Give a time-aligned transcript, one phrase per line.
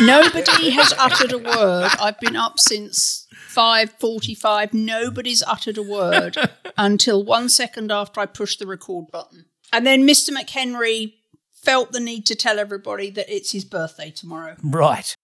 [0.00, 1.90] Nobody has uttered a word.
[2.00, 4.72] I've been up since 5:45.
[4.72, 6.36] Nobody's uttered a word
[6.76, 9.46] until 1 second after I pushed the record button.
[9.72, 10.30] And then Mr.
[10.30, 11.14] McHenry
[11.52, 14.56] felt the need to tell everybody that it's his birthday tomorrow.
[14.62, 15.14] Right.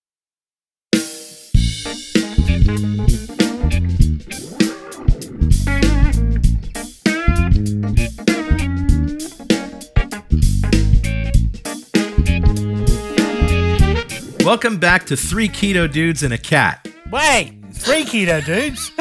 [14.44, 16.86] Welcome back to Three Keto Dudes and a Cat.
[17.11, 18.90] Wait, three keto dudes.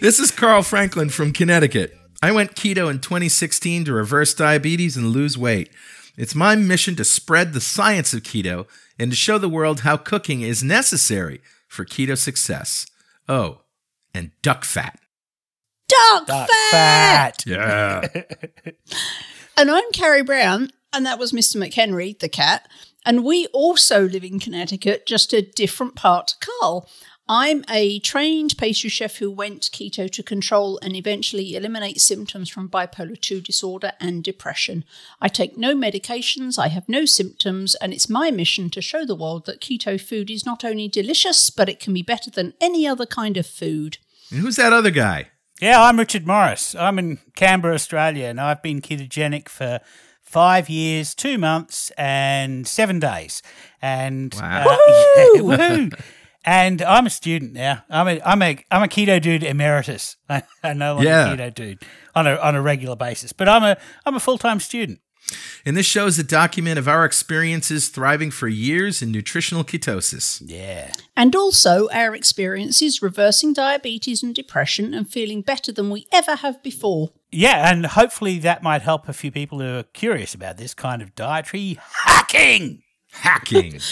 [0.00, 1.96] This is Carl Franklin from Connecticut.
[2.22, 5.70] I went keto in 2016 to reverse diabetes and lose weight.
[6.16, 8.66] It's my mission to spread the science of keto
[8.98, 12.86] and to show the world how cooking is necessary for keto success.
[13.28, 13.62] Oh,
[14.14, 14.98] and duck fat.
[15.88, 17.42] Duck, Duck fat!
[17.42, 17.44] fat.
[17.46, 18.08] Yeah.
[19.58, 21.56] And I'm Carrie Brown, and that was Mr.
[21.56, 22.68] McHenry, the cat.
[23.04, 26.88] And we also live in Connecticut, just a different part to Carl.
[27.30, 32.70] I'm a trained pastry chef who went keto to control and eventually eliminate symptoms from
[32.70, 34.84] bipolar 2 disorder and depression.
[35.20, 39.14] I take no medications, I have no symptoms, and it's my mission to show the
[39.14, 42.86] world that keto food is not only delicious, but it can be better than any
[42.86, 43.98] other kind of food.
[44.30, 45.28] and who's that other guy?
[45.60, 46.74] Yeah, I'm Richard Morris.
[46.74, 49.80] I'm in Canberra, Australia, and I've been ketogenic for
[50.28, 53.42] five years, two months, and seven days.
[53.80, 54.64] And Wow.
[54.64, 54.76] uh,
[55.34, 56.00] yeah, woohoo!
[56.44, 57.82] And I'm a student now.
[57.90, 60.16] I'm a I'm a I'm a keto dude emeritus.
[60.28, 61.36] I, know I no longer Yeah.
[61.36, 61.82] keto dude
[62.14, 63.76] on a on a regular basis, but I'm a
[64.06, 65.00] I'm a full time student.
[65.64, 70.42] And this show is a document of our experiences thriving for years in nutritional ketosis.
[70.44, 70.92] Yeah.
[71.16, 76.62] And also our experiences reversing diabetes and depression and feeling better than we ever have
[76.62, 77.10] before.
[77.30, 81.02] Yeah, and hopefully that might help a few people who are curious about this kind
[81.02, 82.82] of dietary hacking.
[83.10, 83.80] Hacking.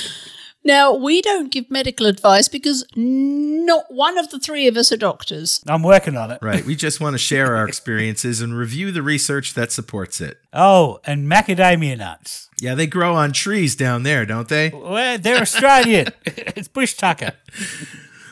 [0.67, 4.97] Now, we don't give medical advice because not one of the three of us are
[4.97, 5.63] doctors.
[5.69, 6.41] I'm working on it.
[6.43, 6.67] right.
[6.67, 10.39] We just want to share our experiences and review the research that supports it.
[10.53, 12.51] Oh, and macadamia nuts.
[12.61, 14.71] Yeah, they grow on trees down there, don't they?
[14.71, 16.09] Well, they're Australian.
[16.27, 17.35] it's bush tucker.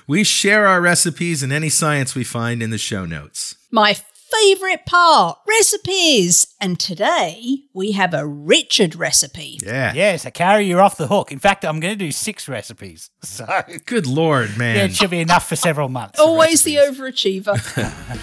[0.09, 3.55] We share our recipes and any science we find in the show notes.
[3.71, 3.97] My
[4.43, 6.47] favourite part recipes.
[6.61, 9.59] And today we have a Richard recipe.
[9.65, 9.93] Yeah.
[9.95, 11.31] Yeah, so Carrie, you're off the hook.
[11.33, 13.11] In fact, I'm going to do six recipes.
[13.25, 13.47] So
[13.87, 14.77] Good lord, yeah, man.
[14.77, 16.21] it should be enough for several months.
[16.21, 17.59] Always the overachiever.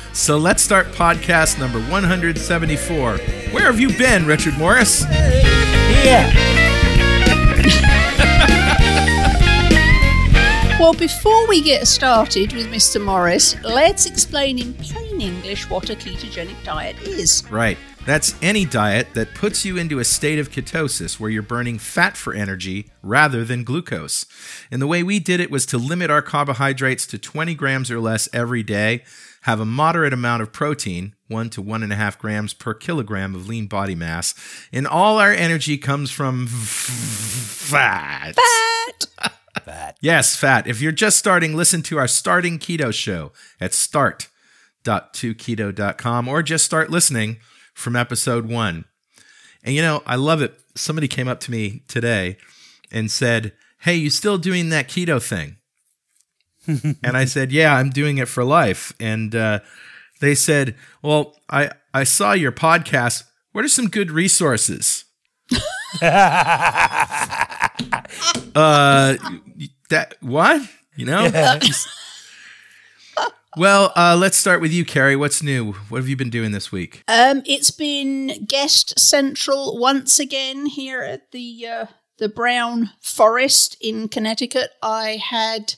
[0.13, 3.17] So let's start podcast number 174.
[3.17, 5.03] Where have you been, Richard Morris?
[6.03, 6.31] Yeah.
[10.79, 13.03] well, before we get started with Mr.
[13.03, 17.43] Morris, let's explain in plain English what a ketogenic diet is.
[17.51, 17.77] Right.
[18.05, 22.17] That's any diet that puts you into a state of ketosis where you're burning fat
[22.17, 24.25] for energy rather than glucose.
[24.71, 27.99] And the way we did it was to limit our carbohydrates to 20 grams or
[27.99, 29.03] less every day,
[29.41, 33.35] have a moderate amount of protein, one to one and a half grams per kilogram
[33.35, 34.33] of lean body mass,
[34.73, 38.35] and all our energy comes from fat.
[38.35, 39.31] Fat!
[39.63, 39.97] fat.
[40.01, 40.67] Yes, fat.
[40.67, 43.73] If you're just starting, listen to our Starting Keto show at
[44.81, 47.37] start.2keto.com or just start listening
[47.73, 48.85] from episode one.
[49.63, 50.59] And you know, I love it.
[50.75, 52.37] Somebody came up to me today
[52.91, 55.57] and said, Hey, you still doing that keto thing?
[57.03, 58.93] and I said, Yeah, I'm doing it for life.
[58.99, 59.59] And uh,
[60.19, 63.23] they said, Well, I, I saw your podcast.
[63.51, 65.05] What are some good resources?
[66.01, 67.67] uh
[69.89, 70.61] that what
[70.95, 71.29] you know
[73.57, 76.71] well uh let's start with you carrie what's new what have you been doing this
[76.71, 81.85] week Um, it's been guest central once again here at the uh,
[82.17, 84.69] the Brown Forest in Connecticut.
[84.83, 85.73] I had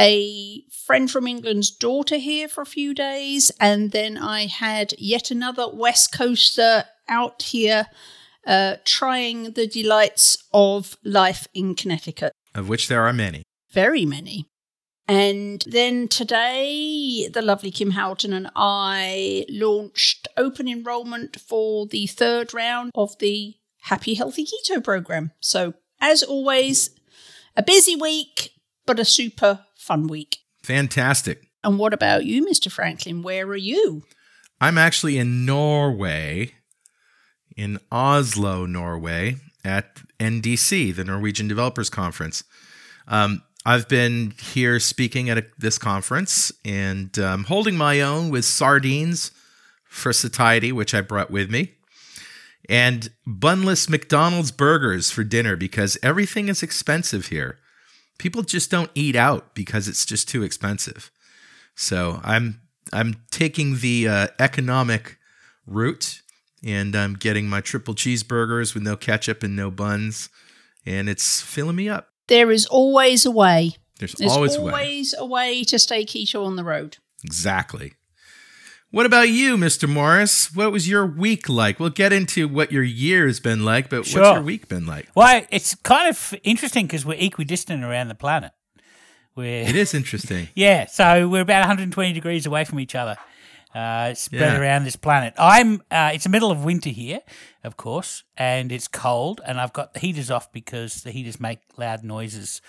[0.00, 5.30] a friend from England's daughter here for a few days, and then I had yet
[5.30, 7.86] another West Coaster out here
[8.46, 12.32] uh, trying the delights of life in Connecticut.
[12.54, 14.46] of which there are many Very many.
[15.08, 22.52] And then today, the lovely Kim Howerton and I launched open enrollment for the third
[22.52, 25.32] round of the Happy Healthy Keto program.
[25.40, 26.90] So, as always,
[27.56, 28.50] a busy week,
[28.84, 30.38] but a super fun week.
[30.62, 32.70] fantastic And what about you, Mr.
[32.70, 33.22] Franklin?
[33.22, 34.02] Where are you?
[34.60, 36.52] i'm actually in norway
[37.56, 42.42] in oslo norway at ndc the norwegian developers conference
[43.06, 48.44] um, I've been here speaking at a, this conference and um, holding my own with
[48.46, 49.30] sardines
[49.84, 51.62] for satiety, which I brought with me.
[52.68, 57.58] and bunless McDonald's burgers for dinner because everything is expensive here.
[58.18, 61.10] People just don't eat out because it's just too expensive.
[61.74, 62.60] So I'm
[62.92, 65.18] I'm taking the uh, economic
[65.66, 66.22] route
[66.64, 70.28] and I'm getting my triple cheeseburgers with no ketchup and no buns,
[70.84, 72.08] and it's filling me up.
[72.28, 73.72] There is always a way.
[73.98, 75.26] There's, There's always always, a way.
[75.26, 76.98] a way to stay keto on the road.
[77.24, 77.94] Exactly.
[78.90, 79.88] What about you, Mr.
[79.88, 80.54] Morris?
[80.54, 81.78] What was your week like?
[81.80, 84.22] We'll get into what your year has been like, but Sure.
[84.22, 85.08] what's your week been like?
[85.14, 88.52] Well, it's kind of interesting because we're equidistant around the planet.
[89.36, 90.48] We're It is interesting.
[90.54, 93.16] Yeah, so we're about 120 degrees away from each other.
[93.74, 94.58] Uh, spread Yeah.
[94.58, 95.34] around this planet.
[95.38, 95.82] I'm.
[95.90, 97.20] Uh, it's the middle of winter here,
[97.64, 101.60] of course, and it's cold, and I've got the heaters off because the heaters make
[101.76, 102.60] loud noises.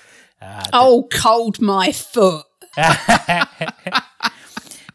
[0.42, 2.46] Uh, Oh, cold my foot.
[2.78, 3.56] I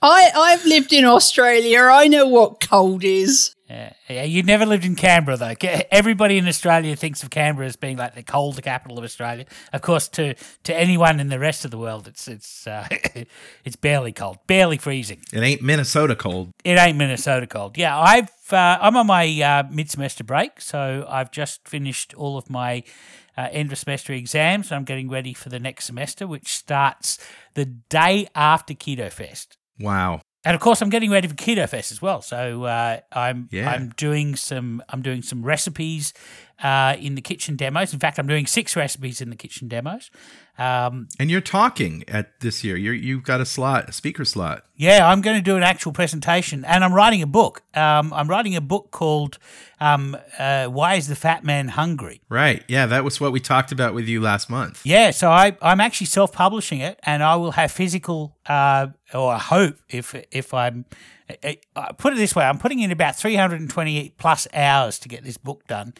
[0.03, 1.81] I've lived in Australia.
[1.91, 3.54] I know what cold is.
[3.69, 5.55] Yeah, yeah, you never lived in Canberra though.
[5.91, 9.47] Everybody in Australia thinks of Canberra as being like the cold capital of Australia.
[9.73, 10.35] Of course, to
[10.65, 12.87] to anyone in the rest of the world, it's it's uh,
[13.65, 15.23] it's barely cold, barely freezing.
[15.33, 16.51] It ain't Minnesota cold.
[16.63, 17.79] It ain't Minnesota cold.
[17.79, 22.37] Yeah, I've uh, I'm on my uh, mid semester break, so I've just finished all
[22.37, 22.83] of my
[23.37, 24.73] uh, end of semester exams.
[24.73, 27.19] I'm getting ready for the next semester, which starts
[27.55, 29.57] the day after Keto Fest.
[29.81, 30.21] Wow.
[30.45, 32.21] And of course, I'm getting ready for Keto Fest as well.
[32.23, 33.71] So uh, I'm Yeah.
[33.71, 36.13] I'm doing some I'm doing some recipes
[36.63, 37.93] uh, in the kitchen demos.
[37.93, 40.11] In fact, I'm doing six recipes in the kitchen demos.
[40.57, 42.77] Um, And you're talking at this year.
[42.77, 44.63] You're you've got a slot, a speaker slot.
[44.77, 47.63] yeah, I'm going to do an actual presentation, and I'm writing a book.
[47.75, 49.39] Um, I'm writing a book called
[49.81, 52.63] um, uh, "Why Is the Fat Man Hungry." Right.
[52.69, 54.81] Yeah, that was what we talked about with you last month.
[54.85, 59.39] Yeah, so I, I'm actually self-publishing it, and I will have physical, uh, or I
[59.39, 60.85] hope if if I'm,
[61.43, 65.25] I, I put it this way, I'm putting in about 320 plus hours to get
[65.25, 65.95] this book done.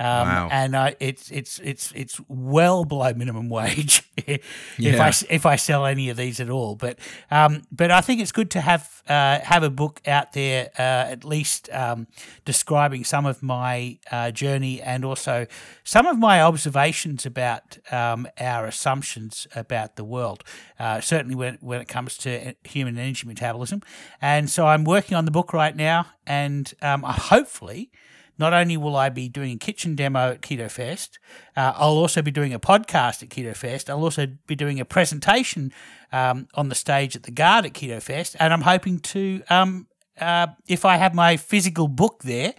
[0.00, 0.48] Um, Wow.
[0.52, 4.40] And I, it's it's it's it's well below minimum wage if
[4.78, 5.02] Yeah.
[5.04, 6.76] I if I sell any of these at all.
[6.76, 6.98] But
[7.30, 11.10] um, but I think it's good to have uh, have a book out there uh,
[11.12, 12.06] at least um,
[12.44, 15.46] describing some of my uh, journey and also
[15.84, 20.44] some of my observations about um, our assumptions about the world.
[20.78, 23.82] Uh, certainly when when it comes to human energy metabolism,
[24.20, 27.90] and so I'm working on the book right now, and um, hopefully.
[28.38, 31.18] Not only will I be doing a kitchen demo at Keto Fest,
[31.56, 33.90] uh, I'll also be doing a podcast at Keto Fest.
[33.90, 35.72] I'll also be doing a presentation
[36.12, 39.86] um, on the stage at the Garde at Keto Fest, and I'm hoping to, um,
[40.20, 42.54] uh, if I have my physical book there,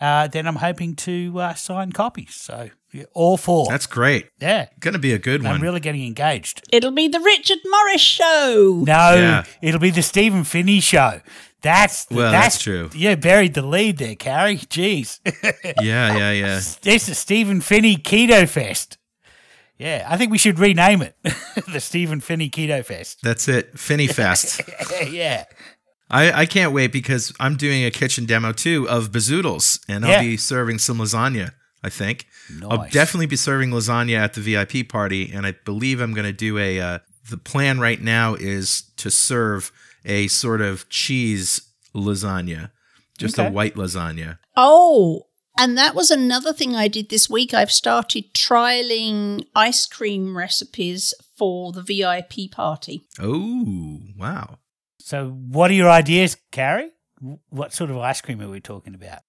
[0.00, 2.34] uh, then I'm hoping to uh, sign copies.
[2.34, 4.28] So yeah, all four, That's great.
[4.40, 4.66] yeah.
[4.80, 5.54] Gonna be a good one.
[5.54, 6.62] I'm really getting engaged.
[6.72, 8.82] It'll be the Richard Morris show.
[8.86, 9.44] No, Yeah.
[9.62, 11.20] it'll be the Stephen Phinney show.
[11.62, 12.90] That's the, Well, that's true.
[12.94, 14.56] Yeah, buried the lead there, Carrie.
[14.58, 15.20] Jeez.
[15.82, 16.60] yeah, yeah, yeah.
[16.82, 18.98] This is Stephen Phinney Keto Fest.
[19.78, 21.16] Yeah, I think we should rename it
[21.72, 23.18] the Stephen Phinney Keto Fest.
[23.22, 23.78] That's it.
[23.78, 24.60] Phinney Fest.
[25.10, 25.44] yeah.
[26.10, 30.16] I, I can't wait because I'm doing a kitchen demo too of bazoodles, and Yeah.
[30.16, 31.52] I'll be serving some lasagna.
[31.82, 32.26] I think
[32.60, 32.70] nice.
[32.70, 36.32] I'll definitely be serving lasagna at the VIP party, and I believe I'm going to
[36.32, 36.80] do a.
[36.80, 36.98] Uh,
[37.30, 39.72] the plan right now is to serve
[40.04, 41.60] a sort of cheese
[41.94, 42.70] lasagna,
[43.18, 44.38] just a white lasagna.
[44.56, 45.26] Oh,
[45.58, 47.52] and that was another thing I did this week.
[47.52, 53.04] I've started trialing ice cream recipes for the VIP party.
[53.20, 54.58] Oh, wow!
[54.98, 56.90] So, what are your ideas, Carrie?
[57.50, 59.20] What sort of ice cream are we talking about?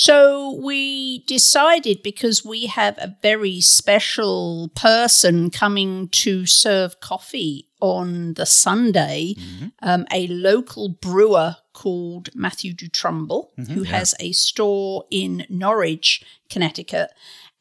[0.00, 8.34] So we decided because we have a very special person coming to serve coffee on
[8.34, 9.34] the Sunday,
[9.82, 17.10] um, a local brewer called Matthew Dutrumble, who has a store in Norwich, Connecticut.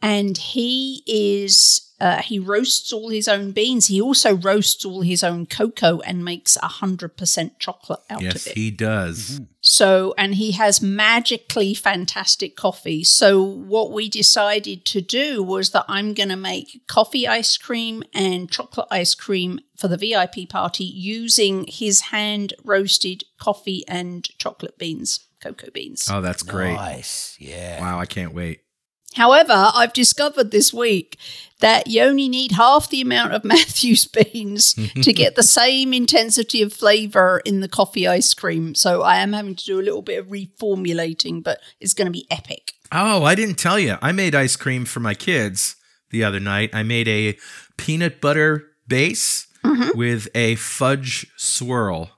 [0.03, 3.87] And he is, uh, he roasts all his own beans.
[3.87, 8.47] He also roasts all his own cocoa and makes 100% chocolate out Yes, of it.
[8.49, 9.41] Yes, he does.
[9.61, 13.03] So, and he has magically fantastic coffee.
[13.03, 18.03] So, what we decided to do was that I'm going to make coffee ice cream
[18.13, 24.77] and chocolate ice cream for the VIP party using his hand roasted coffee and chocolate
[24.77, 26.07] beans, cocoa beans.
[26.11, 26.75] Oh, that's great!
[26.75, 27.35] Nice.
[27.39, 27.81] Yeah.
[27.81, 28.61] Wow, I can't wait.
[29.17, 31.17] However, I've discovered this week
[31.59, 36.61] that you only need half the amount of Matthew's beans to get the same intensity
[36.61, 38.75] of flavor in the coffee ice cream.
[38.75, 42.11] So I am having to do a little bit of reformulating, but it's going to
[42.11, 42.73] be epic.
[42.91, 43.97] Oh, I didn't tell you.
[44.01, 45.75] I made ice cream for my kids
[46.11, 46.69] the other night.
[46.73, 47.37] I made a
[47.75, 49.97] peanut butter base mm-hmm.
[49.97, 52.11] with a fudge swirl.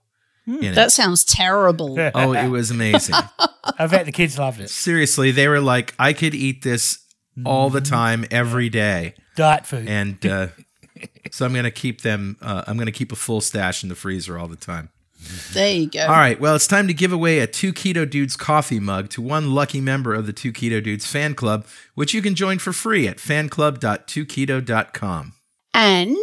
[0.48, 0.75] In it.
[0.75, 1.96] That sounds terrible.
[2.15, 3.15] Oh, it was amazing.
[3.77, 4.69] I bet the kids loved it.
[4.69, 7.00] Seriously, they were like, I could eat this
[7.46, 7.75] all Mm-hmm.
[7.75, 9.88] the time, every day, Diet food.
[9.88, 10.48] and uh,
[11.31, 12.36] so I'm gonna keep them.
[12.41, 14.89] Uh, I'm gonna keep a full stash in the freezer all the time.
[15.53, 16.01] There you go.
[16.01, 19.22] All right, well, it's time to give away a Two Keto Dudes coffee mug to
[19.22, 22.72] one lucky member of the Two Keto Dudes fan club, which you can join for
[22.74, 25.34] free at fanclub.2keto.com.
[25.74, 26.17] And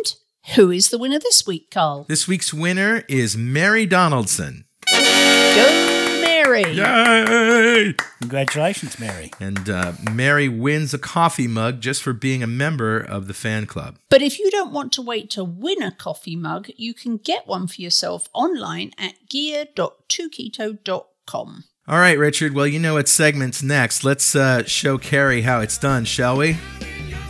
[0.55, 2.05] who is the winner this week, Carl?
[2.09, 4.65] This week's winner is Mary Donaldson.
[4.91, 6.63] Go, Mary.
[6.73, 7.95] Yay!
[8.21, 9.31] Congratulations, Mary.
[9.41, 13.67] And uh, Mary wins a coffee mug just for being a member of the fan
[13.67, 13.99] club.
[14.09, 17.47] But if you don't want to wait to win a coffee mug, you can get
[17.47, 21.65] one for yourself online at gear.2keto.com.
[21.89, 22.53] All right, Richard.
[22.55, 24.03] Well, you know what segment's next.
[24.05, 26.55] Let's uh, show Carrie how it's done, shall we?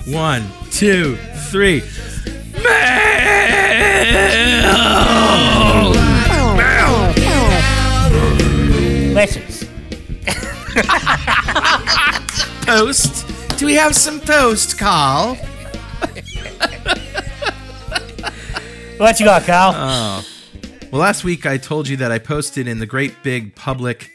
[0.06, 1.16] One, two,
[1.50, 1.82] three.
[9.14, 9.64] Letters.
[12.66, 13.26] Post.
[13.58, 15.38] Do we have some post, Carl?
[18.98, 19.72] What you got, Carl?
[20.90, 24.10] Well, last week I told you that I posted in the great big public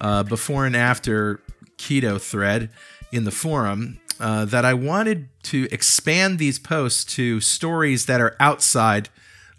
[0.00, 1.40] uh, before and after
[1.78, 2.70] keto thread
[3.12, 8.36] in the forum uh, that I wanted to expand these posts to stories that are
[8.38, 9.08] outside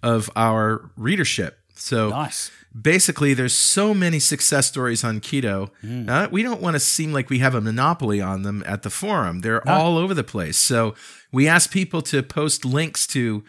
[0.04, 1.58] of our readership.
[1.76, 2.52] So nice.
[2.80, 5.72] basically there's so many success stories on keto
[6.10, 8.90] uh, we don't want to seem like we have a monopoly on them at the
[8.90, 9.42] forum.
[9.42, 10.58] They're all over the place.
[10.58, 10.94] So
[11.32, 13.44] we ask people to post links to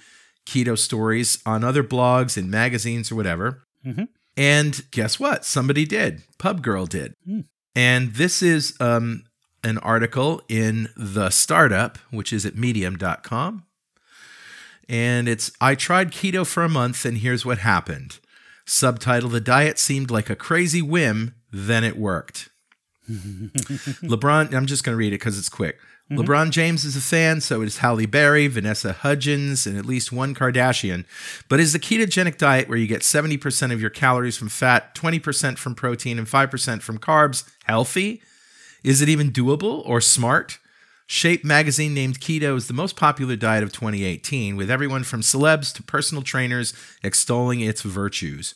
[0.46, 3.62] keto stories on other blogs and magazines or whatever.
[4.36, 5.44] And guess what?
[5.44, 6.22] Somebody did.
[6.38, 7.14] Pub girl did.
[7.74, 9.24] And this is um,
[9.64, 13.64] an article in the startup which is at medium.com
[14.88, 18.18] and it's I tried keto for a month and here's what happened.
[18.66, 22.50] Subtitle The diet seemed like a crazy whim, then it worked.
[23.10, 25.78] LeBron, I'm just going to read it because it's quick.
[26.10, 26.20] Mm-hmm.
[26.20, 30.34] LeBron James is a fan, so is Halle Berry, Vanessa Hudgens, and at least one
[30.34, 31.04] Kardashian.
[31.48, 35.58] But is the ketogenic diet where you get 70% of your calories from fat, 20%
[35.58, 38.22] from protein, and 5% from carbs healthy?
[38.84, 40.58] Is it even doable or smart?
[41.06, 45.72] Shape magazine named keto as the most popular diet of 2018, with everyone from celebs
[45.74, 46.72] to personal trainers
[47.02, 48.54] extolling its virtues.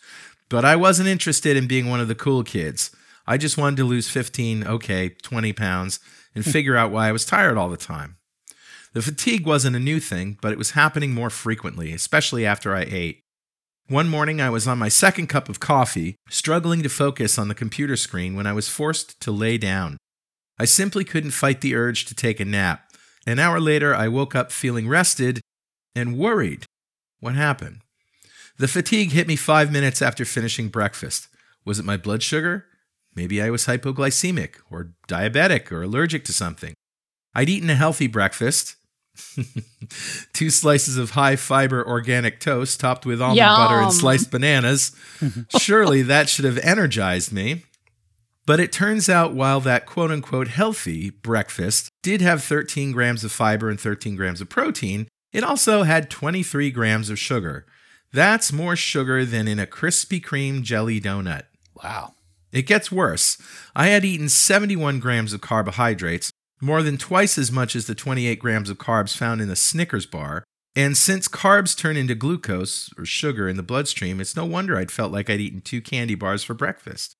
[0.49, 2.91] But I wasn't interested in being one of the cool kids.
[3.27, 6.01] I just wanted to lose 15, okay, 20 pounds
[6.35, 8.17] and figure out why I was tired all the time.
[8.93, 12.87] The fatigue wasn't a new thing, but it was happening more frequently, especially after I
[12.89, 13.21] ate.
[13.89, 17.55] One morning, I was on my second cup of coffee, struggling to focus on the
[17.55, 19.99] computer screen when I was forced to lay down.
[20.59, 22.91] I simply couldn't fight the urge to take a nap.
[23.27, 25.41] An hour later, I woke up feeling rested
[25.95, 26.65] and worried.
[27.21, 27.81] What happened?
[28.59, 31.29] The fatigue hit me five minutes after finishing breakfast.
[31.65, 32.67] Was it my blood sugar?
[33.15, 36.75] Maybe I was hypoglycemic or diabetic or allergic to something.
[37.35, 38.77] I'd eaten a healthy breakfast.
[40.35, 44.95] Two slices of high fiber organic toast topped with almond butter and sliced bananas.
[45.59, 47.65] Surely that should have energized me.
[48.47, 53.33] But it turns out while that quote unquote healthy breakfast did have 13 grams of
[53.33, 57.67] fiber and 13 grams of protein, it also had 23 grams of sugar.
[58.13, 61.43] That's more sugar than in a Krispy Kreme jelly donut.
[61.83, 62.15] Wow.
[62.53, 63.37] It gets worse.
[63.75, 66.31] I had eaten 71 grams of carbohydrates,
[66.63, 70.07] more than twice as much as the 28 grams of carbs found in a Snickers
[70.07, 70.45] bar.
[70.75, 74.91] And since carbs turn into glucose or sugar in the bloodstream, it's no wonder I'd
[74.93, 77.16] felt like I'd eaten two candy bars for breakfast.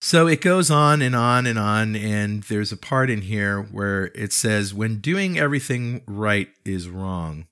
[0.00, 1.94] So it goes on and on and on.
[1.94, 7.46] And there's a part in here where it says, when doing everything right is wrong.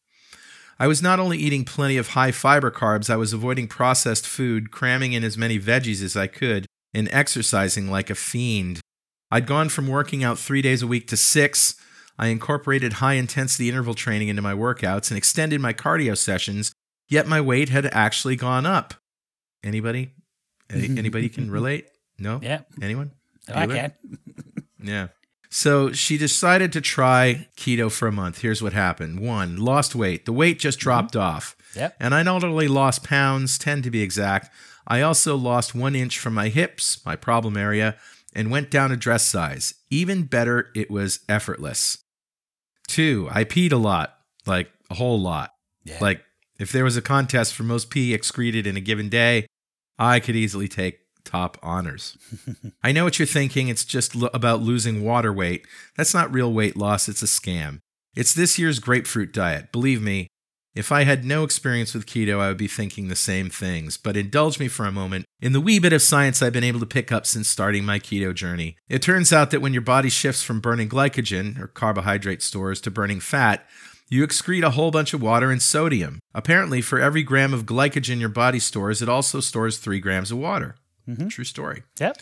[0.81, 4.71] I was not only eating plenty of high fiber carbs, I was avoiding processed food,
[4.71, 8.81] cramming in as many veggies as I could, and exercising like a fiend.
[9.31, 11.75] I'd gone from working out three days a week to six.
[12.17, 16.73] I incorporated high intensity interval training into my workouts and extended my cardio sessions,
[17.09, 18.95] yet my weight had actually gone up.
[19.64, 20.12] Anybody?
[20.71, 21.88] Anybody can relate?
[22.18, 22.40] No?
[22.42, 22.60] Yeah.
[22.82, 23.12] Anyone?
[23.48, 23.75] I Bueller?
[23.75, 23.94] can.
[24.80, 25.08] Yeah.
[25.50, 28.42] So she decided to try keto for a month.
[28.42, 29.18] Here's what happened.
[29.18, 30.25] One, lost weight.
[30.25, 30.84] The weight just mm-hmm.
[30.84, 31.56] dropped off.
[31.75, 31.96] Yep.
[31.98, 34.50] And I not only lost pounds, 10 to be exact,
[34.87, 37.96] I also lost one inch from my hips, my problem area,
[38.34, 39.75] and went down a dress size.
[39.90, 41.98] Even better, it was effortless.
[42.87, 45.50] Two, I peed a lot, like a whole lot.
[45.84, 45.98] Yeah.
[46.00, 46.22] Like
[46.58, 49.46] if there was a contest for most pee excreted in a given day,
[49.98, 52.16] I could easily take top honors.
[52.82, 53.68] I know what you're thinking.
[53.68, 55.66] It's just lo- about losing water weight.
[55.97, 57.80] That's not real weight loss, it's a scam.
[58.16, 59.70] It's this year's grapefruit diet.
[59.73, 60.26] Believe me,
[60.75, 64.16] If I had no experience with keto, I would be thinking the same things, but
[64.16, 66.87] indulge me for a moment in the wee bit of science I've been able to
[66.87, 68.76] pick up since starting my keto journey.
[68.88, 72.92] It turns out that when your body shifts from burning glycogen, or carbohydrate stores, to
[72.92, 73.66] burning fat,
[74.08, 76.20] you excrete a whole bunch of water and sodium.
[76.32, 80.38] Apparently, for every gram of glycogen your body stores, it also stores three grams of
[80.38, 80.76] water.
[81.09, 81.29] Mm-hmm.
[81.29, 81.83] True story.
[81.99, 82.19] Yep.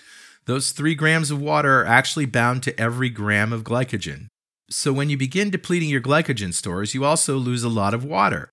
[0.46, 4.28] Those three grams of water are actually bound to every gram of glycogen.
[4.70, 8.50] So when you begin depleting your glycogen stores, you also lose a lot of water.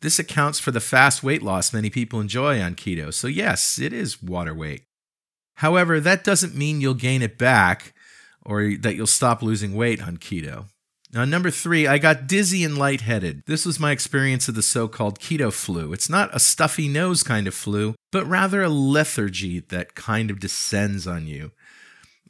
[0.00, 3.12] This accounts for the fast weight loss many people enjoy on keto.
[3.12, 4.82] So, yes, it is water weight.
[5.56, 7.94] However, that doesn't mean you'll gain it back
[8.44, 10.66] or that you'll stop losing weight on keto.
[11.14, 13.42] Now, number three, I got dizzy and lightheaded.
[13.46, 15.92] This was my experience of the so called keto flu.
[15.92, 20.40] It's not a stuffy nose kind of flu, but rather a lethargy that kind of
[20.40, 21.52] descends on you.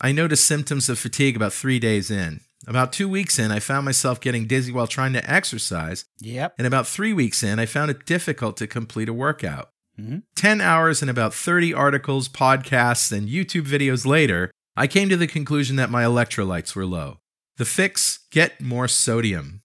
[0.03, 2.41] I noticed symptoms of fatigue about three days in.
[2.67, 6.05] About two weeks in, I found myself getting dizzy while trying to exercise.
[6.21, 6.55] Yep.
[6.59, 9.71] And about three weeks in, I found it difficult to complete a workout.
[9.99, 10.23] Mhm.
[10.35, 15.27] 10 hours and about 30 articles, podcasts, and YouTube videos later, I came to the
[15.29, 17.21] conclusion that my electrolytes were low.
[17.57, 19.63] The fix get more sodium.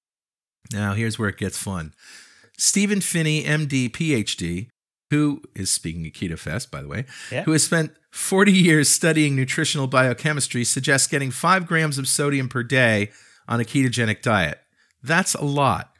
[0.71, 1.93] Now, here's where it gets fun.
[2.57, 4.67] Stephen Phinney, MD, PhD,
[5.09, 7.43] who is speaking at Keto Fest, by the way, Yeah.
[7.43, 12.61] who has spent 40 years studying nutritional biochemistry, suggests getting 5 grams of sodium per
[12.63, 13.11] day
[13.47, 14.59] on a ketogenic diet.
[15.01, 15.93] That's a lot,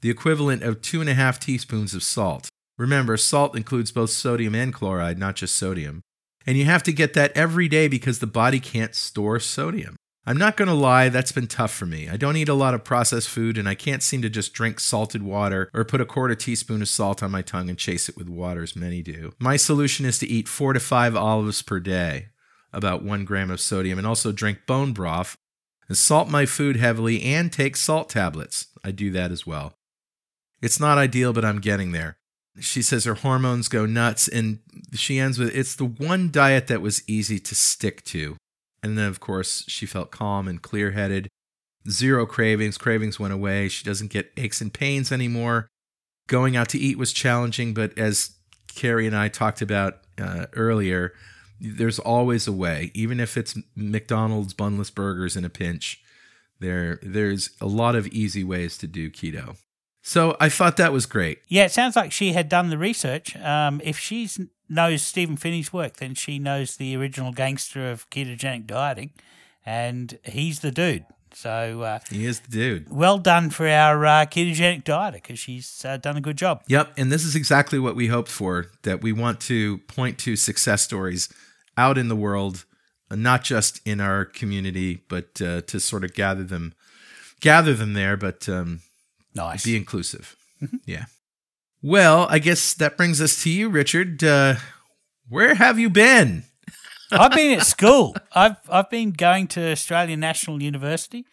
[0.00, 2.48] the equivalent of two and a half teaspoons of salt.
[2.78, 6.02] Remember, salt includes both sodium and chloride, not just sodium.
[6.46, 9.96] And you have to get that every day because the body can't store sodium.
[10.24, 12.08] I'm not going to lie, that's been tough for me.
[12.08, 14.78] I don't eat a lot of processed food, and I can't seem to just drink
[14.78, 18.16] salted water or put a quarter teaspoon of salt on my tongue and chase it
[18.16, 19.32] with water, as many do.
[19.40, 22.28] My solution is to eat four to five olives per day,
[22.72, 25.36] about one gram of sodium, and also drink bone broth,
[25.88, 28.68] and salt my food heavily, and take salt tablets.
[28.84, 29.74] I do that as well.
[30.60, 32.16] It's not ideal, but I'm getting there.
[32.60, 34.60] She says her hormones go nuts, and
[34.94, 38.36] she ends with it's the one diet that was easy to stick to.
[38.82, 41.28] And then, of course, she felt calm and clear headed.
[41.88, 42.78] Zero cravings.
[42.78, 43.68] Cravings went away.
[43.68, 45.68] She doesn't get aches and pains anymore.
[46.26, 48.36] Going out to eat was challenging, but as
[48.68, 51.12] Carrie and I talked about uh, earlier,
[51.60, 52.90] there's always a way.
[52.94, 56.00] Even if it's McDonald's bunless burgers in a pinch,
[56.60, 59.56] there there's a lot of easy ways to do keto.
[60.02, 61.38] So I thought that was great.
[61.48, 63.36] Yeah, it sounds like she had done the research.
[63.36, 64.28] Um, if she
[64.68, 69.10] knows Stephen Phinney's work, then she knows the original gangster of ketogenic dieting,
[69.64, 71.04] and he's the dude.
[71.34, 72.90] So uh, He is the dude.
[72.90, 76.62] well done for our uh, ketogenic dieter because she's uh, done a good job.
[76.66, 80.36] Yep, and this is exactly what we hoped for that we want to point to
[80.36, 81.32] success stories
[81.78, 82.64] out in the world,
[83.10, 86.74] uh, not just in our community, but uh, to sort of gather them
[87.40, 88.80] gather them there, but um,
[89.34, 89.64] Nice.
[89.64, 90.36] be inclusive.
[90.86, 91.06] Yeah.
[91.82, 94.22] Well, I guess that brings us to you, Richard.
[94.22, 94.56] Uh,
[95.28, 96.44] where have you been?
[97.10, 98.14] I've been at school.
[98.32, 101.26] I've I've been going to Australian National University,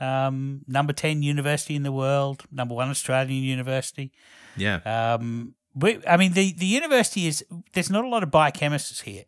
[0.00, 4.12] um, number ten university in the world, number one Australian university.
[4.56, 4.80] Yeah.
[4.84, 9.24] Um, we, I mean, the, the university is there's not a lot of biochemists here,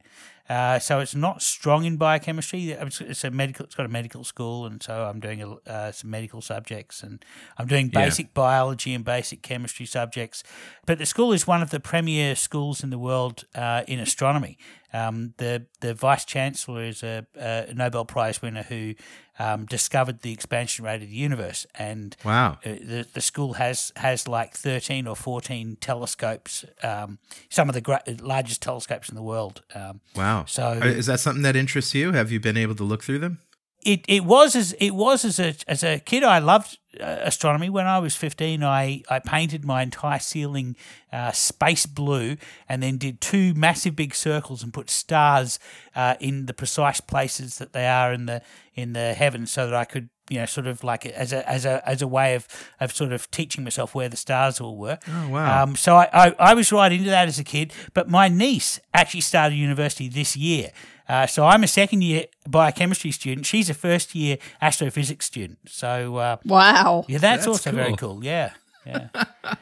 [0.49, 2.71] uh, so it's not strong in biochemistry.
[2.71, 3.67] It's, it's a medical.
[3.67, 7.25] It's got a medical school, and so I'm doing a, uh, some medical subjects, and
[7.59, 8.05] I'm doing Yeah.
[8.05, 10.43] basic biology and basic chemistry subjects.
[10.87, 14.57] But the school is one of the premier schools in the world uh, in astronomy.
[14.97, 18.95] Um, the the vice chancellor is a, a Nobel Prize winner who
[19.39, 22.53] um, discovered the expansion rate of the universe, and Wow.
[22.65, 27.19] uh, the the school has has like thirteen or fourteen telescopes, um,
[27.51, 29.63] some of the gra- largest telescopes in the world.
[29.75, 30.45] Um, Wow.
[30.47, 32.13] so Uh, Is that something that interests you?
[32.13, 33.39] Have you been able to look through them?
[33.87, 36.25] It, it was as it was as a as a kid.
[36.25, 37.71] I loved uh, astronomy.
[37.71, 40.77] When I was fifteen, I, I painted my entire ceiling
[41.13, 42.37] uh, space blue,
[42.69, 45.61] and then did two massive big circles and put stars
[45.95, 48.43] uh, in the precise places that they are in the
[48.75, 51.65] in the heavens, so that I could you know sort of like as a as
[51.65, 52.49] a as a way of
[52.81, 54.99] of sort of teaching myself where the stars all were.
[55.09, 55.63] Oh, wow.
[55.63, 58.81] Um, so I, I, I was right into that as a kid, but my niece
[58.93, 60.73] actually started university this year.
[61.09, 63.47] Uh, so I'm a second year biochemistry student.
[63.47, 65.59] She's a first year astrophysics student.
[65.69, 67.05] So uh, Wow.
[67.09, 68.15] yeah, that's, That's also very cool.
[68.15, 68.25] cool.
[68.25, 68.51] Yeah,
[68.85, 69.09] yeah.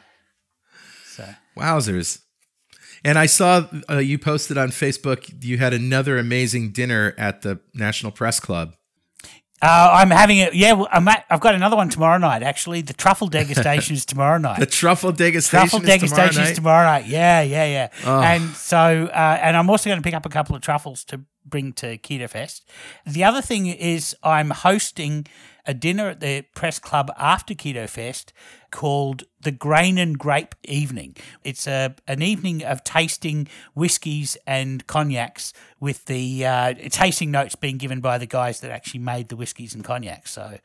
[1.05, 1.25] so
[1.57, 2.19] Wowzers.
[3.03, 7.59] And I saw uh, you posted on Facebook you had another amazing dinner at the
[7.73, 8.73] National Press Club.
[9.61, 10.53] Uh, I'm having it.
[10.53, 12.43] Yeah, I'm at, I've got another one tomorrow night.
[12.43, 14.59] Actually, the truffle degustation is tomorrow night.
[14.59, 16.55] The truffle degustation Truffle is tomorrow degustation is night?
[16.55, 17.05] tomorrow night.
[17.07, 17.87] Yeah, yeah, yeah.
[18.05, 18.21] Oh.
[18.21, 21.21] And so, uh, and I'm also going to pick up a couple of truffles to
[21.45, 22.67] bring to Keto Fest.
[23.05, 25.25] The other thing is I'm hosting
[25.67, 28.33] a dinner at the press club after Keto Fest
[28.71, 31.15] called the Grain and Grape Evening.
[31.43, 37.77] It's a an evening of tasting whiskies and cognacs with the uh, tasting notes being
[37.77, 40.31] given by the guys that actually made the whiskies and cognacs.
[40.31, 40.57] So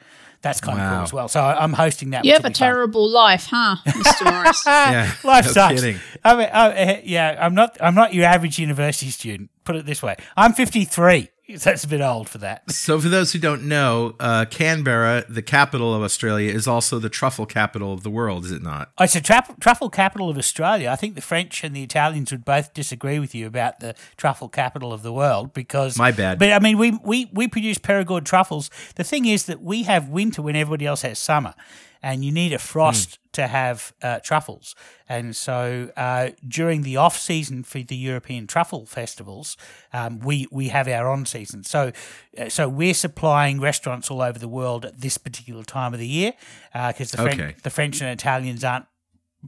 [0.42, 1.28] that's kind of cool as well.
[1.28, 2.24] So I'm hosting that.
[2.24, 2.68] You have a be fun.
[2.68, 4.24] terrible life, huh, Mr.
[4.32, 4.62] Morris?
[4.66, 5.74] Yeah, Life no sucks.
[5.80, 6.00] kidding.
[6.24, 7.76] I mean, oh, eh, yeah, I'm not.
[7.80, 9.50] I'm not your average university student.
[9.64, 11.28] Put it this way: I'm 53.
[11.64, 12.62] That's a bit old for that.
[12.80, 17.10] So, for those who don't know, uh, Canberra, the capital of Australia, is also the
[17.10, 18.90] truffle capital of the world, is it not?
[18.98, 20.90] Oh, It's a tra- truffle capital of Australia.
[20.90, 24.48] I think the French and the Italians would both disagree with you about the truffle
[24.48, 26.38] capital of the world because My bad.
[26.38, 28.70] But I mean, we we we produce Perigord truffles.
[28.96, 31.54] The thing is that we have winter when everybody else has summer,
[32.02, 34.74] and you need a frost to have uh, truffles.
[35.08, 39.56] And so uh, during the off season for the European truffle festivals,
[39.92, 41.62] um, we we have our on season.
[41.64, 41.92] So
[42.38, 46.08] uh, so we're supplying restaurants all over the world at this particular time of the
[46.08, 46.32] year
[46.72, 48.86] because the French the French and Italians aren't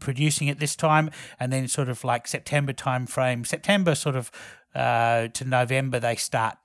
[0.00, 4.30] producing at this time and then sort of like september time frame september sort of
[4.74, 6.56] uh, to november they start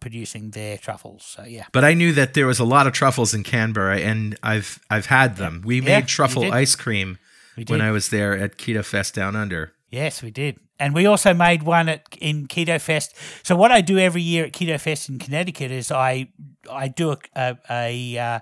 [0.00, 1.66] producing their truffles so yeah.
[1.72, 5.06] But I knew that there was a lot of truffles in Canberra, and I've I've
[5.06, 5.62] had them.
[5.64, 7.18] We Yeah, made truffle ice cream
[7.68, 9.72] when I was there at Keto Fest Down Under.
[9.90, 10.56] yes we did.
[10.82, 13.14] And we also made one at in keto fest.
[13.42, 16.28] So what i do every year at keto fest in connecticut is i
[16.70, 18.38] i do a a, a uh,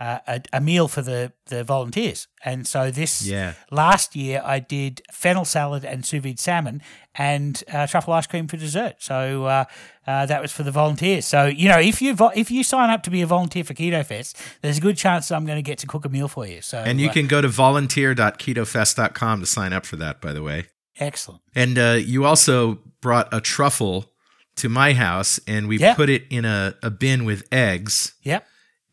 [0.00, 2.28] uh, a, a meal for the, the volunteers.
[2.44, 3.54] And so this Yeah.
[3.70, 6.82] last year I did fennel salad and sous vide salmon
[7.16, 8.96] and uh, truffle ice cream for dessert.
[9.00, 9.64] So uh,
[10.06, 11.26] uh, that was for the volunteers.
[11.26, 13.74] So you know if you vo- if you sign up to be a volunteer for
[13.74, 16.28] Keto Fest, there's a good chance that I'm going to get to cook a meal
[16.28, 16.60] for you.
[16.62, 20.42] So And you uh, can go to volunteer.ketofest.com to sign up for that, by the
[20.42, 20.66] way.
[21.00, 21.42] excellent.
[21.54, 24.12] And uh, you also brought a truffle
[24.56, 25.94] to my house, and we Yeah.
[25.94, 28.44] put it in a, a bin with eggs, Yep.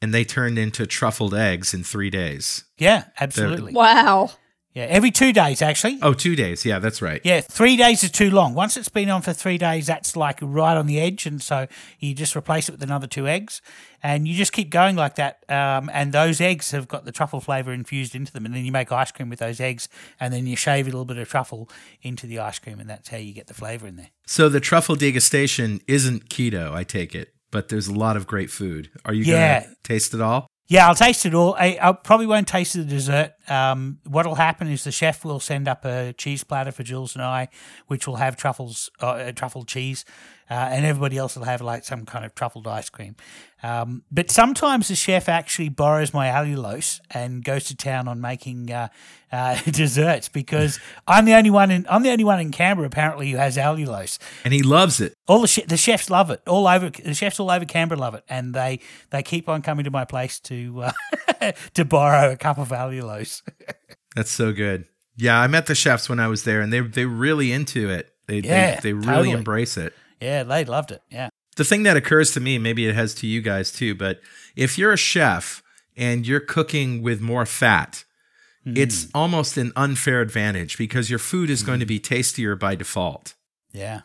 [0.02, 2.66] And they turned into truffled eggs in three days.
[2.78, 3.74] Yeah, absolutely.
[3.74, 4.32] wow.
[4.76, 6.00] Yeah, every two days actually.
[6.02, 6.66] Oh, two days.
[6.66, 7.22] Yeah, that's right.
[7.24, 8.54] Yeah, three days is too long.
[8.54, 11.68] Once it's been on for three days, that's like right on the edge, and so
[12.00, 13.62] you just replace it with another two eggs,
[14.04, 15.46] and you just keep going like that.
[15.48, 18.74] Um, and those eggs have got the truffle flavor infused into them, and then you
[18.74, 19.88] make ice cream with those eggs,
[20.20, 21.70] and then you shave a little bit of truffle
[22.02, 24.10] into the ice cream, and that's how you get the flavor in there.
[24.28, 28.50] So the truffle degustation isn't keto, I take it, but there's a lot of great
[28.50, 28.90] food.
[29.06, 29.62] Are you Yeah.
[29.62, 30.46] going to taste it all?
[30.68, 31.56] Yeah, I'll taste it all.
[31.58, 33.32] I, I probably won't taste the dessert.
[33.48, 37.24] Um, what'll happen is the chef will send up a cheese platter for Jules and
[37.24, 37.48] I,
[37.88, 40.04] which will have truffles, uh, uh, truffle cheese,
[40.50, 43.16] uh, and everybody else will have like some kind of truffled ice cream.
[43.64, 48.72] Um, but sometimes the chef actually borrows my allulose and goes to town on making
[48.72, 48.90] uh,
[49.32, 53.32] uh, desserts because I'm the only one in I'm the only one in Canberra apparently
[53.32, 55.16] who has allulose And he loves it.
[55.28, 56.42] all the che- the chefs love it.
[56.48, 58.80] All over the chefs all over Canberra love it, and they
[59.10, 60.84] they keep on coming to my place to
[61.42, 63.42] uh, to borrow a cup of allulose.
[64.16, 64.86] That's so good.
[65.18, 68.12] Yeah, I met the chefs when I was there, and they they really into it.
[68.28, 69.32] They Yeah, they, they really totally.
[69.32, 69.94] embrace it.
[70.26, 71.02] Yeah, they loved it.
[71.10, 74.20] Yeah, The thing that occurs to me, maybe it has to you guys too, but
[74.56, 75.64] if you're a chef
[75.96, 78.04] and you're cooking with more fat,
[78.66, 78.74] Hmm.
[78.76, 81.96] it's almost an unfair advantage because your food is going to hmm.
[81.96, 83.36] be tastier by default.
[83.72, 84.02] yeah,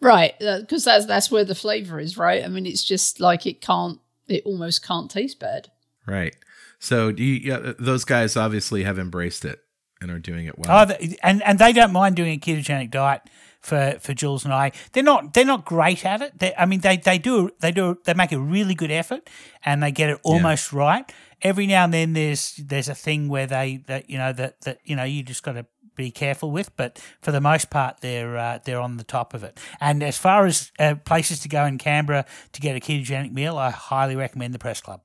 [0.00, 2.44] Right, uh, because that's that's where the flavor is, right?
[2.44, 5.68] I mean, it's just like it can't, it almost can't taste bad.
[6.06, 6.36] Right.
[6.78, 9.60] So do you, yeah, uh, those guys obviously have embraced it
[10.00, 10.88] and are doing it well.
[10.90, 13.22] oh, and and they don't mind doing a ketogenic diet
[13.64, 14.72] for for Jules and I.
[14.92, 16.38] They're not they're not great at it.
[16.38, 19.28] They, I mean, they they do they do they make a really good effort
[19.64, 21.10] and they get it almost right.
[21.42, 24.78] Every now and then there's there's a thing where they that you know that that
[24.84, 28.36] you know you just got to be careful with, but for the most part they're
[28.36, 29.58] uh, they're on the top of it.
[29.80, 33.56] And as far as uh, places to go in Canberra to get a ketogenic meal,
[33.56, 35.00] I highly recommend the Press Club.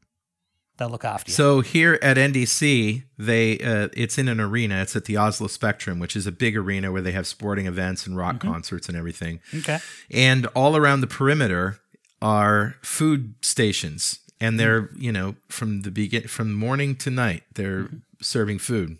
[0.79, 1.35] They'll look after you.
[1.35, 4.81] So here at NDC, they uh, it's in an arena.
[4.81, 8.07] It's at the Oslo Spectrum, which is a big arena where they have sporting events
[8.07, 8.49] and rock mm-hmm.
[8.49, 9.41] concerts and everything.
[9.53, 9.79] okay.
[10.09, 11.79] And all around the perimeter
[12.21, 14.57] are food stations, and mm-hmm.
[14.57, 17.97] they're you know from the begin from morning to night they're mm-hmm.
[18.21, 18.97] serving food.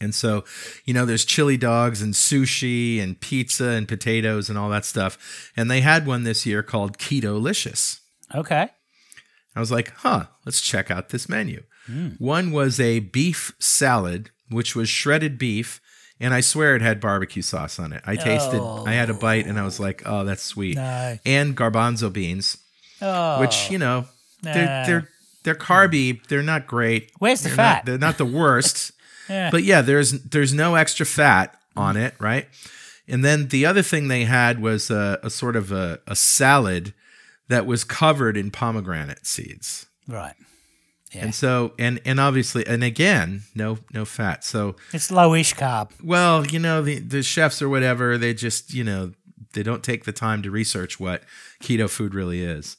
[0.00, 0.44] And so,
[0.84, 5.52] you know, there's chili dogs and sushi and pizza and potatoes and all that stuff.
[5.56, 8.00] And they had one this year called Keto-licious.
[8.34, 8.68] Okay.
[9.56, 11.62] I was like, huh, let's check out this menu.
[11.86, 12.10] Hmm.
[12.18, 15.80] One was a beef salad, which was shredded beef,
[16.18, 18.02] and I swear it had barbecue sauce on it.
[18.06, 20.78] I tasted, I had a bite, and I was like, oh, that's sweet.
[20.78, 22.58] And garbanzo beans,
[23.00, 23.40] Oh.
[23.40, 24.06] which you know,
[24.42, 24.52] Nah.
[24.52, 25.08] they're they're
[25.42, 26.26] they're carby.
[26.28, 27.10] They're not great.
[27.18, 27.74] Where's the They're fat?
[27.74, 28.92] Not, they're not the worst.
[29.26, 29.48] Yeah.
[29.50, 32.02] But yeah, there's there's no extra fat on hmm.
[32.02, 32.46] it, right?
[33.08, 36.92] And then the other thing they had was a, a sort of a, a salad
[37.48, 39.86] that was covered in pomegranate seeds.
[40.08, 40.34] Right.
[41.12, 41.24] Yeah.
[41.26, 44.42] And so and and obviously and again, no no fat.
[44.44, 45.90] So It's lowish carb.
[46.02, 49.12] well, you know, the the chefs or whatever, they just, you know,
[49.54, 51.22] they don't take the time to research what
[51.62, 52.76] keto food really is.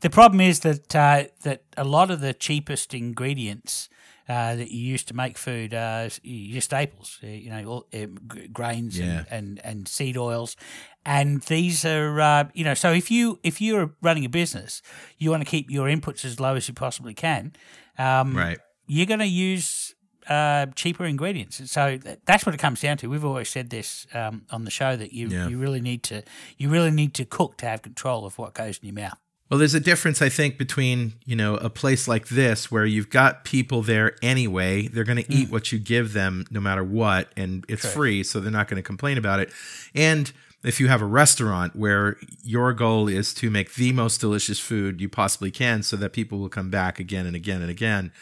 [0.00, 3.88] The problem is that uh, that a lot of the cheapest ingredients
[4.28, 7.18] uh, that you use to make food are your staples.
[7.22, 8.06] You know, all, uh,
[8.52, 9.04] grains Yeah.
[9.04, 10.56] and, and, and seed oils,
[11.04, 12.74] and these are uh, you know.
[12.74, 14.82] So if you if you're running a business,
[15.18, 17.52] you want to keep your inputs as low as you possibly can.
[17.98, 18.58] Um, Right.
[18.86, 19.94] you're going to use
[20.28, 21.60] uh, cheaper ingredients.
[21.70, 23.08] So that's what it comes down to.
[23.08, 25.48] We've always said this um, on the show that you Yeah.
[25.48, 26.22] you really need to
[26.56, 29.18] you really need to cook to have control of what goes in your mouth.
[29.50, 33.08] Well, there's a difference, I think, between you know a place like this where you've
[33.08, 34.88] got people there anyway.
[34.88, 37.90] They're going to eat what you give them, no matter what, and it's True.
[37.90, 39.50] free, so they're not going to complain about it.
[39.94, 40.30] And
[40.64, 45.00] if you have a restaurant where your goal is to make the most delicious food
[45.00, 48.12] you possibly can, so that people will come back again and again and again,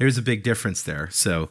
[0.00, 1.08] there's a big difference there.
[1.12, 1.50] So,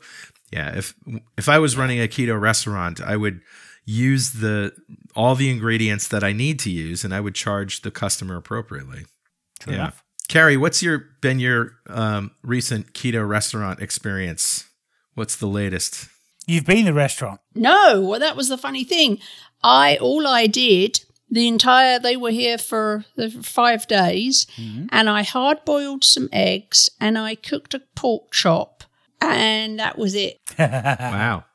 [0.51, 0.93] yeah, if
[1.37, 3.39] if I was running a keto restaurant, I would
[3.85, 4.73] use the
[5.15, 9.05] all the ingredients that I need to use, and I would charge the customer appropriately.
[9.59, 9.79] True Yeah.
[9.79, 10.03] enough.
[10.27, 14.65] Carrie, what's your been your um, recent keto restaurant experience?
[15.15, 16.07] What's the latest?
[16.45, 17.39] You've been to the restaurant.
[17.55, 19.19] No, well, that was the funny thing.
[19.63, 20.99] I all I did
[21.31, 24.87] the entire they were here for the five days, mm-hmm.
[24.91, 28.83] and I hard boiled some eggs and I cooked a pork chop,
[29.21, 30.39] and that was it.
[30.57, 31.45] Wow.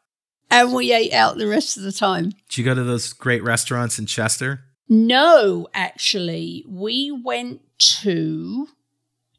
[0.51, 2.31] And we ate out the rest of the time.
[2.49, 4.61] Did you go to those great restaurants in Chester?
[4.89, 8.69] No, actually, we went to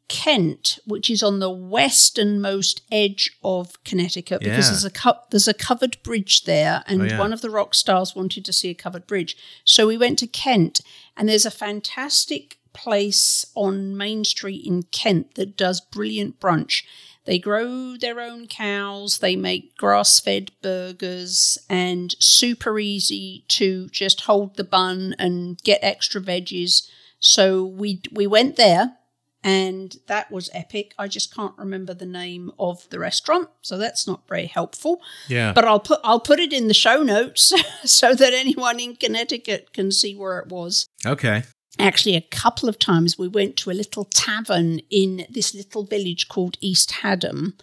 [0.08, 4.70] Kent, which is on the westernmost edge of Connecticut, because Yeah.
[4.70, 7.18] there's a co- there's a covered bridge there, and Oh, yeah.
[7.18, 10.26] one of the rock stars wanted to see a covered bridge, so we went to
[10.26, 10.80] Kent,
[11.16, 16.82] and there's a fantastic place on Main Street in Kent that does brilliant brunch.
[17.24, 24.20] They grow their own cows, they make grass fed burgers, and super easy to just
[24.22, 26.86] hold the bun and get extra veggies.
[27.18, 28.98] So we we went there
[29.46, 30.92] and that was epic.
[30.98, 35.00] I just can't remember the name of the restaurant, so that's not very helpful.
[35.28, 35.52] Yeah.
[35.52, 37.54] But I'll put I'll put it in the show notes
[37.84, 41.44] so that anyone in Connecticut can see where it was okay.
[41.78, 46.26] actually a couple of times we went to a little tavern in this little village
[46.26, 47.54] called East Haddam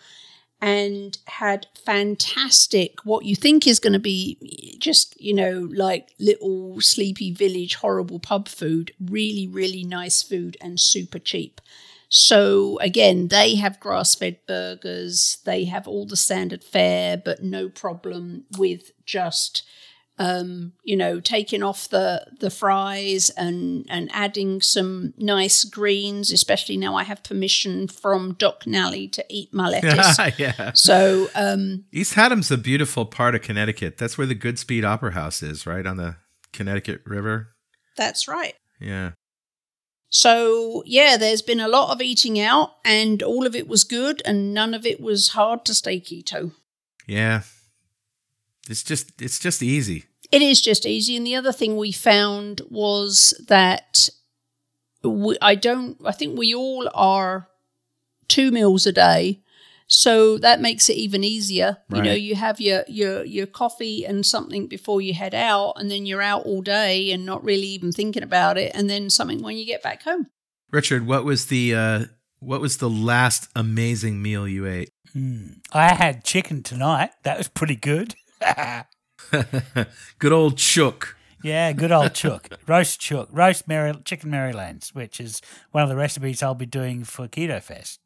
[0.63, 6.79] and had fantastic what you think is going to be just you know like little
[6.79, 11.59] sleepy village horrible pub food really really nice food and super cheap.
[12.07, 18.45] So again they have grass-fed burgers they have all the standard fare but no problem
[18.57, 19.63] with just
[20.19, 26.31] um, you know, taking off the the fries and and adding some nice greens.
[26.31, 30.19] Especially now, I have permission from Doc Nally to eat my lettuce.
[30.37, 30.71] yeah.
[30.73, 33.97] so um, East Haddam's a beautiful part of Connecticut.
[33.97, 36.17] That's where the Goodspeed Opera House is, right on the
[36.51, 37.55] Connecticut River.
[37.97, 38.53] that's right.
[38.79, 39.11] Yeah.
[40.09, 44.21] So yeah, there's been a lot of eating out, and all of it was good,
[44.25, 46.51] and none of it was hard to stay keto.
[47.07, 47.41] Yeah.
[48.69, 50.05] It's just it's just easy.
[50.31, 51.15] It is just easy.
[51.15, 54.09] And the other thing we found was that
[55.03, 57.49] we, I don't, I think we all are
[58.27, 59.41] two meals a day.
[59.87, 61.77] So that makes it even easier.
[61.93, 65.91] You know, you have your, your your coffee and something before you head out, and
[65.91, 69.43] then you're out all day and not really even thinking about it, and then something
[69.43, 70.27] when you get back home.
[70.71, 72.05] Richard, what was the uh
[72.39, 74.89] what was the last amazing meal you ate?
[75.11, 75.47] Hmm.
[75.71, 77.11] I had chicken tonight.
[77.23, 78.15] That was pretty good.
[80.19, 81.15] Good old chook.
[81.43, 82.47] yeah, good old chook.
[82.67, 83.29] Roast chook.
[83.31, 87.61] Roast Mary, chicken Marylands, which is one of the recipes I'll be doing for Keto
[87.61, 87.99] Fest.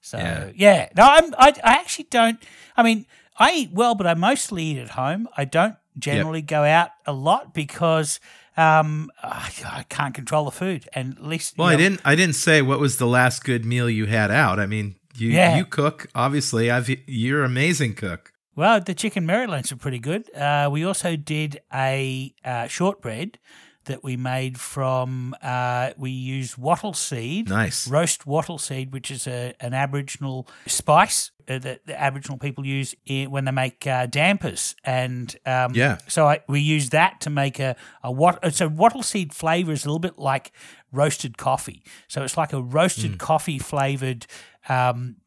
[0.00, 0.50] So, Yeah.
[0.54, 0.88] yeah.
[0.96, 2.40] No, I'm, I, I actually don't.
[2.76, 3.06] I mean,
[3.38, 5.28] I eat well, but I mostly eat at home.
[5.36, 8.20] I don't generally go out a lot because
[8.56, 10.88] um, I, I can't control the food.
[10.92, 11.56] And at least.
[11.58, 14.30] Well, I know- didn't I didn't say what was the last good meal you had
[14.30, 14.60] out.
[14.60, 15.56] I mean, you Yeah.
[15.56, 16.70] you cook, obviously.
[16.70, 18.32] I've you're an amazing cook.
[18.58, 20.34] Well, the chicken Marylands are pretty good.
[20.34, 23.38] Uh, we also did a uh, shortbread
[23.84, 27.48] that we made from, uh, we used wattle seed.
[27.48, 27.88] Nice.
[27.88, 32.96] Roast wattle seed, which is a, an Aboriginal spice uh, that the Aboriginal people use
[33.06, 34.74] in, when they make uh, dampers.
[34.82, 35.98] And um, Yeah.
[36.08, 39.70] so I, we use that to make a, a wat- uh, so wattle seed flavor
[39.70, 40.50] is a little bit like
[40.90, 41.84] roasted coffee.
[42.08, 44.26] So it's like a roasted coffee flavored
[44.68, 45.18] um,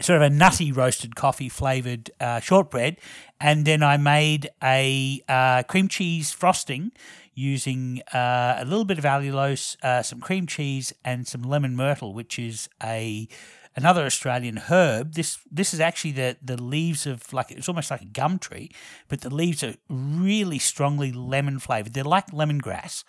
[0.00, 2.96] sort of a nutty roasted coffee flavored uh, shortbread,
[3.40, 6.92] and then I made a uh, cream cheese frosting
[7.34, 12.14] using uh, a little bit of allulose, uh, some cream cheese, and some lemon myrtle,
[12.14, 13.28] which is a
[13.76, 15.12] another Australian herb.
[15.14, 18.70] This this is actually the the leaves of like it's almost like a gum tree,
[19.08, 21.92] but the leaves are really strongly lemon flavored.
[21.94, 23.04] They're like lemongrass.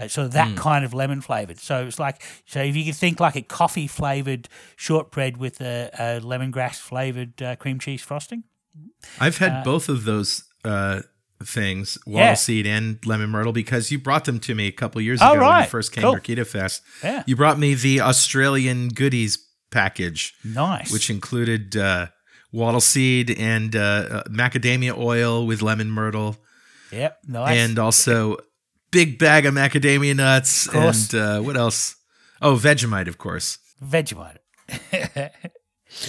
[0.00, 1.58] Uh, so that kind of lemon flavored.
[1.58, 5.90] So it's like so if you could think like a coffee flavored shortbread with a,
[5.94, 8.44] a lemongrass flavored uh, cream cheese frosting.
[9.20, 11.02] I've had both of those uh,
[11.44, 12.34] things, Uh, Yeah.
[12.34, 15.38] seed and lemon myrtle, because you brought them to me a couple years ago Oh,
[15.40, 16.14] when you first came Cool.
[16.18, 16.82] to Keto Fest.
[17.02, 17.22] Yeah.
[17.26, 19.38] You brought me the Australian goodies
[19.72, 20.92] package, Nice.
[20.92, 22.06] which included uh,
[22.52, 26.36] wattle seed and uh, uh, macadamia oil with lemon myrtle,
[26.92, 27.56] yep, nice.
[27.58, 28.36] and also
[28.90, 30.68] big bag of macadamia nuts.
[30.68, 31.12] course.
[31.12, 31.96] And uh, what else?
[32.40, 33.58] Oh, Vegemite, of course.
[33.82, 34.38] Vegemite.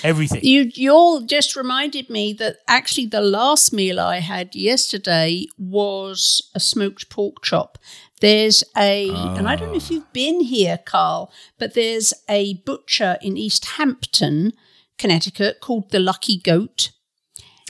[0.03, 0.39] Everything.
[0.43, 6.41] You you all just reminded me that actually the last meal I had yesterday was
[6.55, 7.77] a smoked pork chop.
[8.23, 9.95] There's a and I don't know if ah.
[9.95, 14.53] you've been here, Carl, but there's a butcher in East Hampton,
[14.97, 16.91] Connecticut called the Lucky Goat.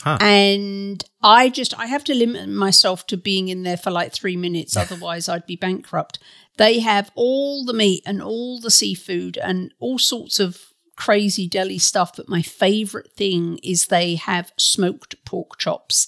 [0.03, 0.19] Huh.
[0.21, 4.37] And I just I have to limit myself to being in there for like three
[4.37, 6.19] minutes, otherwise I'd be bankrupt.
[6.57, 10.61] They have all the meat and all the seafood and all sorts of
[10.95, 16.07] crazy deli stuff, but my favorite thing is they have smoked pork chops.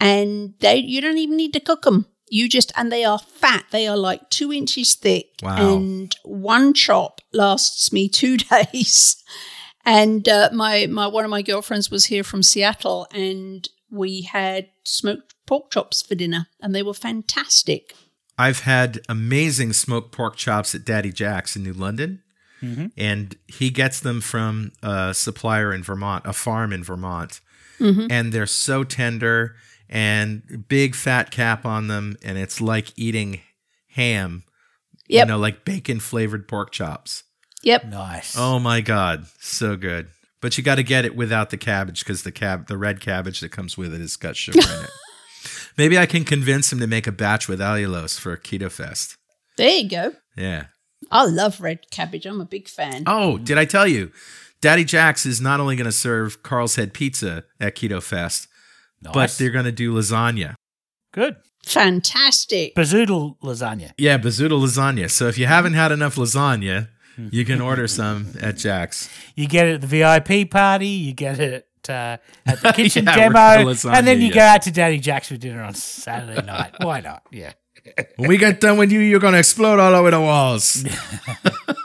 [0.00, 2.06] And they you don't even need to cook them.
[2.28, 3.66] You just and they are fat.
[3.70, 5.30] They are like two inches thick.
[5.42, 5.74] Wow.
[5.74, 8.36] And one chop lasts me two
[8.72, 9.22] days.
[9.84, 14.68] And uh, my my one of my girlfriends was here from Seattle, and we had
[14.84, 17.94] smoked pork chops for dinner, and they were fantastic.
[18.38, 22.20] I've had amazing smoked pork chops at Daddy Jack's in New London.
[22.96, 27.42] And he gets them from a supplier in Vermont, a farm in Vermont.
[27.78, 29.56] And they're so tender
[29.94, 32.16] and big fat cap on them.
[32.22, 33.40] And it's like eating
[33.88, 34.42] ham,
[35.08, 37.22] Yep, you know, like bacon flavored pork chops.
[37.62, 37.86] yep.
[37.86, 38.34] nice.
[38.36, 39.26] Oh my God.
[39.40, 40.08] So good.
[40.42, 43.40] But you got to get it without the cabbage because the cab, the red cabbage
[43.40, 44.90] that comes with it has got sugar in it.
[45.78, 49.16] Maybe I can convince him to make a batch with allulose for Keto Fest.
[49.56, 50.12] There you go.
[50.36, 50.66] Yeah.
[51.10, 52.26] I love red cabbage.
[52.26, 53.04] I'm a big fan.
[53.06, 54.10] Oh, did I tell you?
[54.60, 58.48] Daddy Jack's is not only going to serve Carl's Head Pizza at Keto Fest,
[59.12, 60.54] but they're going to do lasagna.
[61.12, 61.36] Good.
[61.66, 62.74] Fantastic.
[62.74, 63.92] Bazoodle lasagna.
[63.96, 65.10] Yeah, Bazooda lasagna.
[65.10, 66.88] So if you haven't had enough lasagna,
[67.30, 69.08] you can order some at Jack's.
[69.36, 70.88] You get it at the VIP party.
[70.88, 74.34] You get it uh, at the kitchen Yeah, demo, with the and then you yes.
[74.34, 76.74] go out to Daddy Jack's for dinner on Saturday night.
[76.80, 77.22] Why not?
[77.30, 77.52] Yeah.
[78.16, 80.84] When we get done with you, you're going to explode all over the walls.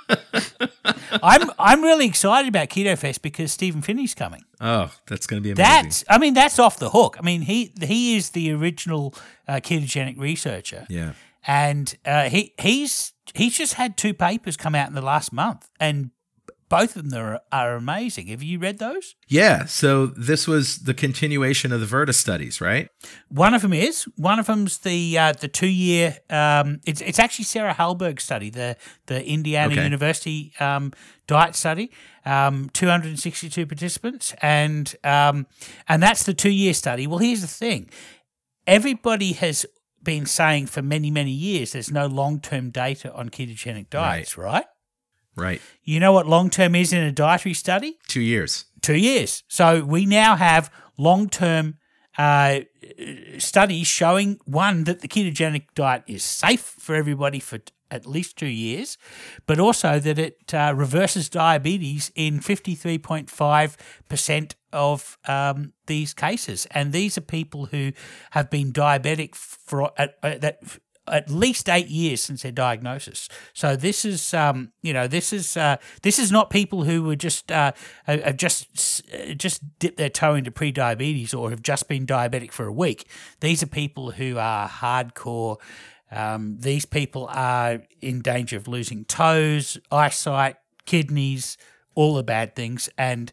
[1.23, 4.43] I'm I'm really excited about Keto Fest because Stephen Phinney's coming.
[4.61, 5.83] Oh, that's going to be amazing.
[5.83, 7.17] That's I mean that's off the hook.
[7.19, 9.13] I mean he he is the original
[9.47, 10.85] uh, ketogenic researcher.
[10.89, 11.13] yeah.
[11.45, 15.69] and uh, he he's he's just had two papers come out in the last month,
[15.79, 16.11] and
[16.69, 18.27] both of them are, are amazing.
[18.27, 19.15] Have you read those?
[19.27, 19.65] Yeah.
[19.65, 22.89] So this was the continuation of the Virta studies, right?
[23.27, 26.17] One of them is one of them's the uh, the two year.
[26.29, 28.77] Um, it's it's actually Sarah Hallberg's study, the
[29.07, 29.83] the Indiana Okay.
[29.83, 30.93] University um,
[31.27, 31.91] diet study.
[32.25, 35.47] Um, 262 participants, and um,
[35.87, 37.07] and that's the two year study.
[37.07, 37.89] Well, here's the thing:
[38.67, 39.65] everybody has
[40.03, 44.53] been saying for many many years there's no long term data on ketogenic diets, right?
[44.53, 44.65] Right.
[45.83, 47.97] You know what long term is in a dietary study?
[48.07, 48.65] Two years.
[48.81, 49.43] Two years.
[49.47, 51.77] So we now have long term
[52.17, 52.59] uh,
[53.37, 57.59] studies showing one, that the ketogenic diet is safe for everybody for
[57.91, 58.99] at least two years,
[59.47, 66.67] but also that it uh, reverses diabetes in 53.5% of um, these cases.
[66.71, 67.91] And these are people who
[68.31, 70.59] have been diabetic for at, that
[71.11, 73.29] at least eight years since their diagnosis.
[73.53, 77.15] So this is, um, you know, this is uh, this is not people who were
[77.15, 77.71] just uh,
[78.05, 82.65] have just uh, just dipped their toe into pre-diabetes or have just been diabetic for
[82.65, 83.07] a week.
[83.39, 85.57] These are people who are hardcore.
[86.11, 91.57] Um, these people are in danger of losing toes, eyesight, kidneys,
[91.93, 93.31] all the bad things, and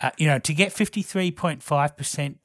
[0.00, 2.38] uh, you know, to get fifty three point five percent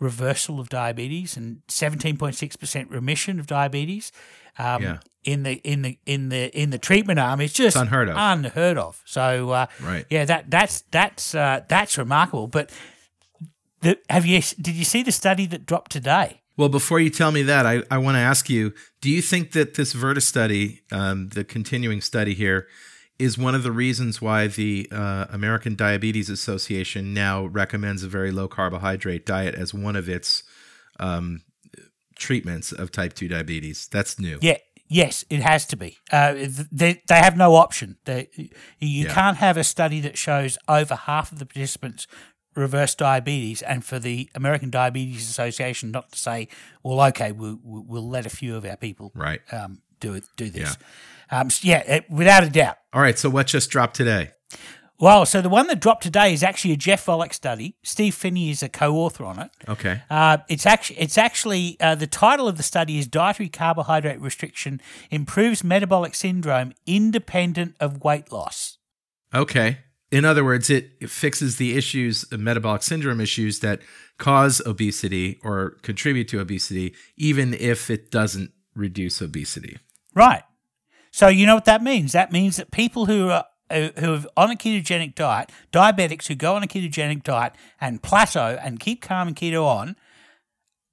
[0.00, 4.10] reversal of diabetes and 17.6% remission of diabetes
[4.58, 4.98] um, Yeah.
[5.24, 8.16] in the in the in the in the treatment arm it's just unheard of.
[8.18, 10.06] unheard of so uh, Right.
[10.10, 12.70] yeah that that's that's uh, that's remarkable but
[13.82, 17.32] the, have you did you see the study that dropped today Well, before you tell
[17.32, 20.80] me that, I, I want to ask you do you think that this Virta study,
[20.92, 22.66] um, the continuing study here,
[23.20, 28.30] is one of the reasons why the uh, American Diabetes Association now recommends a very
[28.32, 30.42] low carbohydrate diet as one of its
[30.98, 31.42] um,
[32.16, 33.88] treatments of type 2 diabetes.
[33.88, 34.38] That's new.
[34.40, 34.58] Yeah.
[34.92, 35.98] Yes, it has to be.
[36.10, 36.34] Uh,
[36.72, 37.98] they, they have no option.
[38.06, 38.28] They,
[38.80, 39.14] you Yeah.
[39.14, 42.08] can't have a study that shows over half of the participants
[42.56, 46.48] reverse diabetes, and for the American Diabetes Association not to say,
[46.82, 49.40] "Well, okay, we'll, we'll let a few of our people Right.
[49.52, 50.76] um, do it, do this."
[51.30, 52.76] Yeah, um, yeah it, without a doubt.
[52.92, 53.18] All right.
[53.18, 54.30] So what just dropped today?
[55.00, 57.74] Well, so the one that dropped today is actually a Jeff Volek study.
[57.82, 59.50] Steve Phinney is a co-author on it.
[59.66, 60.02] Okay.
[60.10, 64.78] Uh, it's actually it's actually uh, the title of the study is dietary carbohydrate restriction
[65.10, 68.76] improves metabolic syndrome independent of weight loss.
[69.34, 69.78] Okay.
[70.10, 73.80] In other words, it, it fixes the issues, the metabolic syndrome issues that
[74.18, 79.78] cause obesity or contribute to obesity, even if it doesn't reduce obesity.
[80.14, 80.42] Right.
[81.10, 82.12] So you know what that means?
[82.12, 86.26] That means that people who are uh, who who are on a ketogenic diet, diabetics
[86.26, 89.96] who go on a ketogenic diet and plateau and keep calm and keto on,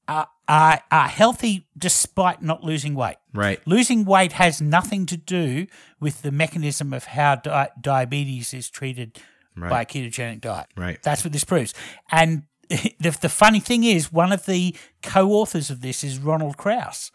[0.07, 3.17] are, are, are healthy despite not losing weight.
[3.33, 3.59] Right.
[3.67, 5.67] Losing weight has nothing to do
[5.99, 9.19] with the mechanism of how di- diabetes is treated
[9.59, 9.69] Right.
[9.71, 10.67] by a ketogenic diet.
[10.77, 11.01] Right.
[11.01, 11.73] That's what this proves.
[12.11, 16.57] And the, the funny thing is, one of the co authors of this is Ronald
[16.57, 17.11] Krauss.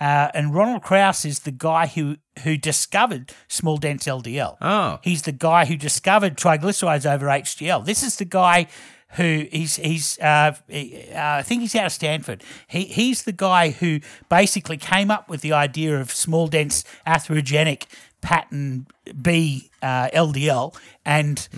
[0.00, 4.56] Uh, and Ronald Krauss is the guy who, who discovered small dense LDL.
[4.60, 4.98] Oh.
[5.02, 7.84] He's the guy who discovered triglycerides over HDL.
[7.84, 8.66] This is the guy
[9.10, 12.42] who he's he's uh, he- uh, I think he's out of Stanford.
[12.66, 17.84] He he's the guy who basically came up with the idea of small dense atherogenic
[18.22, 18.86] pattern
[19.22, 20.74] B uh, LDL
[21.04, 21.48] and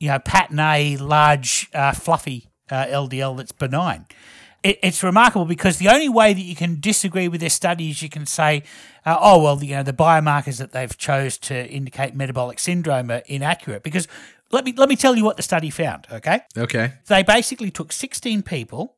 [0.00, 4.06] you know pattern A large uh, fluffy uh, LDL that's benign
[4.66, 8.02] it, it's remarkable because the only way that you can disagree with their study is
[8.02, 8.62] you can say,
[9.04, 13.22] uh, oh well, you know the biomarkers that they've chose to indicate metabolic syndrome are
[13.26, 13.82] inaccurate.
[13.82, 14.08] Because
[14.50, 16.06] let me let me tell you what the study found.
[16.10, 16.92] Okay, Okay.
[17.06, 18.96] they basically took 16 people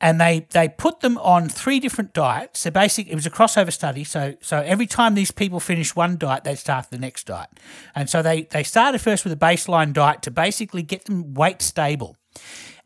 [0.00, 2.60] and they they put them on three different diets.
[2.60, 4.04] So basically, it was a crossover study.
[4.04, 7.50] So so every time these people finished one diet, they'd start the next diet.
[7.94, 11.62] And so they they started first with a baseline diet to basically get them weight
[11.62, 12.16] stable.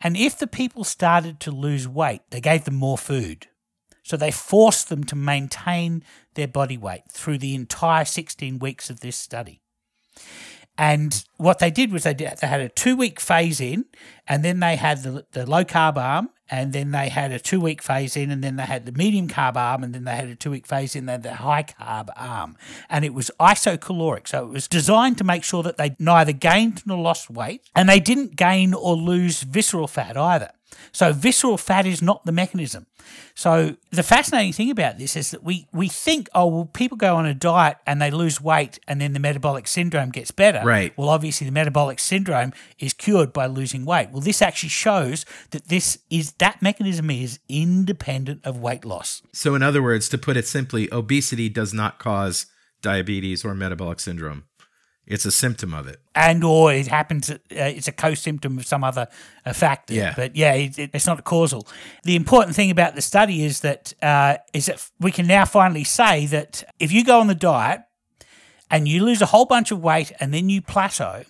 [0.01, 3.49] And if the people started to lose weight, they gave them more food.
[4.03, 6.03] So they forced them to maintain
[6.35, 9.61] their body weight through the entire 16 weeks of this study.
[10.79, 13.85] And what they did was they did, they had a two week phase in,
[14.27, 17.61] and then they had the, the low carb arm, and then they had a two
[17.61, 20.29] week phase in, and then they had the medium carb arm, and then they had
[20.29, 22.57] a two week phase in, then the high carb arm.
[22.89, 24.29] And it was isocaloric.
[24.29, 27.89] So it was designed to make sure that they neither gained nor lost weight, and
[27.89, 30.51] they didn't gain or lose visceral fat either.
[30.93, 32.87] So visceral fat is not the mechanism.
[33.35, 37.17] So the fascinating thing about this is that we we think, oh well, people go
[37.17, 40.61] on a diet and they lose weight and then the metabolic syndrome gets better.
[40.65, 40.93] Right.
[40.97, 44.11] Well, obviously the metabolic syndrome is cured by losing weight.
[44.11, 49.23] Well, this actually shows that this is that mechanism is independent of weight loss.
[49.33, 52.47] So, in other words, to put it simply, obesity does not cause
[52.83, 54.45] diabetes or metabolic syndrome.
[55.11, 55.97] It's a symptom of it.
[56.15, 57.31] and or it happens.
[57.31, 59.07] Uh, it's a co-symptom of some other
[59.47, 59.95] uh, factor.
[59.95, 60.13] Yeah.
[60.17, 61.67] but yeah, it, it- it's not causal.
[62.05, 65.85] The important thing about the study is that uh, is that we can now finally
[65.85, 67.81] say that if you go on the diet
[68.71, 71.25] and you lose a whole bunch of weight and then you plateau,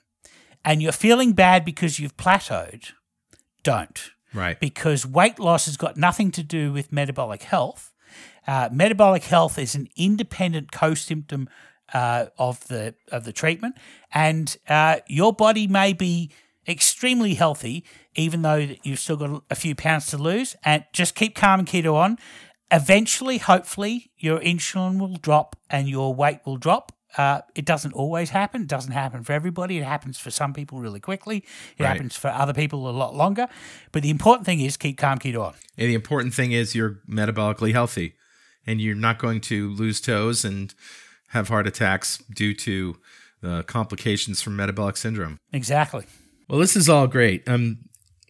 [0.65, 2.93] and you're feeling bad because you've plateaued,
[3.63, 4.59] don't Right.
[4.61, 7.93] because weight loss has got nothing to do with metabolic health.
[8.47, 11.49] Uh, metabolic health is an independent co-symptom
[11.93, 13.77] uh, of the of the treatment,
[14.13, 16.31] and uh, your body may be
[16.67, 17.85] extremely healthy,
[18.15, 20.55] even though you've still got a few pounds to lose.
[20.65, 22.19] And just keep calm and keto on.
[22.71, 26.93] Eventually, hopefully, your insulin will drop and your weight will drop.
[27.17, 28.63] Uh, it doesn't always happen.
[28.63, 29.79] It doesn't happen for everybody.
[29.79, 31.39] It happens for some people really quickly.
[31.39, 31.89] It Right.
[31.89, 33.49] happens for other people a lot longer.
[33.93, 35.55] But the important thing is keep calm, keep on.
[35.79, 38.13] And the important thing is you're metabolically healthy
[38.67, 40.75] and you're not going to lose toes and
[41.29, 42.97] have heart attacks due to
[43.41, 45.39] the complications from metabolic syndrome.
[45.53, 46.07] Exactly.
[46.49, 47.49] Well, this is all great.
[47.49, 47.79] Um,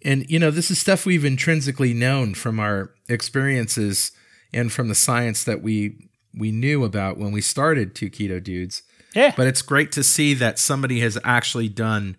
[0.05, 4.13] and you know, this is stuff we've intrinsically known from our experiences
[4.53, 8.83] and from the science that we we knew about when we started Two Keto Dudes.
[9.15, 9.33] Yeah.
[9.37, 12.17] But it's great to see that somebody has actually done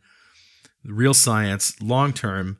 [0.84, 2.60] real science long term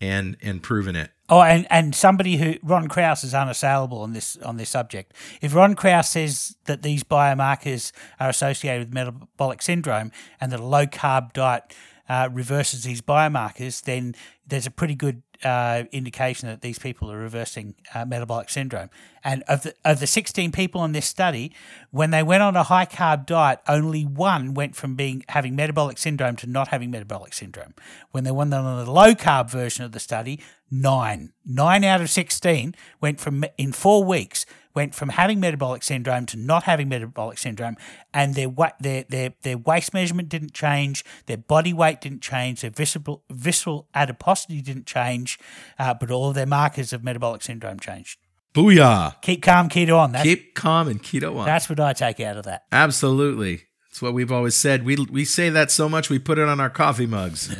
[0.00, 1.10] and and proven it.
[1.30, 5.12] Oh, and, and somebody who Ron Krauss is unassailable on this on this subject.
[5.42, 10.10] If Ron Krauss says that these biomarkers are associated with metabolic syndrome
[10.40, 11.74] and that a low carb diet
[12.08, 14.14] uh, reverses these biomarkers, then
[14.46, 18.90] there's a pretty good uh, indication that these people are reversing uh, metabolic syndrome.
[19.22, 21.52] And of the, of the 16 people in this study,
[21.90, 25.98] when they went on a high carb diet, only one went from being having metabolic
[25.98, 27.74] syndrome to not having metabolic syndrome.
[28.10, 32.10] When they went on the low carb version of the study, nine, nine out of
[32.10, 34.44] 16 went from in four weeks
[34.78, 37.76] went from having metabolic syndrome to not having metabolic syndrome,
[38.14, 38.48] and their
[38.78, 43.88] their their their waist measurement didn't change, their body weight didn't change, their visceral visceral
[43.92, 45.36] adiposity didn't change,
[45.80, 48.20] uh, but all of their markers of metabolic syndrome changed.
[48.54, 49.20] Booyah!
[49.20, 50.12] Keep calm, keto on.
[50.12, 51.44] That's, Keep calm and keto on.
[51.44, 52.62] that's what I take out of that.
[52.70, 53.64] Absolutely.
[53.88, 54.84] That's what we've always said.
[54.84, 57.48] We we say that so much we put it on our coffee mugs.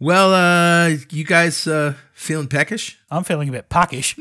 [0.00, 2.98] well, uh you guys uh feeling peckish?
[3.10, 4.16] I'm feeling a bit puckish.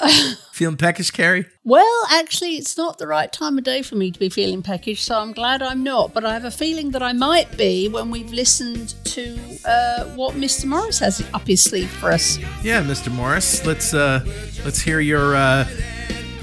[0.52, 1.46] Feeling peckish, Carrie?
[1.64, 5.02] Well, actually, it's not the right time of day for me to be feeling peckish,
[5.02, 6.12] so I'm glad I'm not.
[6.12, 10.34] But I have a feeling that I might be when we've listened to uh, what
[10.34, 10.66] Mr.
[10.66, 12.38] Morris has up his sleeve for us.
[12.62, 13.12] Yeah, Mr.
[13.12, 13.64] Morris.
[13.66, 14.24] Let's uh
[14.64, 15.64] let's hear your uh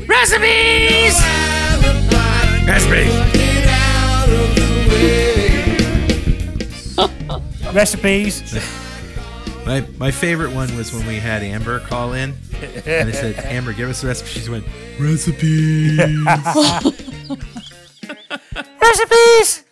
[0.07, 1.19] recipes.
[2.65, 3.13] Recipes.
[7.75, 8.41] Recipes.
[9.65, 12.35] My my favorite one was when we had Amber call in
[12.85, 14.39] and they said, Amber, give us the recipe.
[14.39, 14.63] She went,
[14.99, 15.97] Recipes.
[18.79, 19.63] Recipes.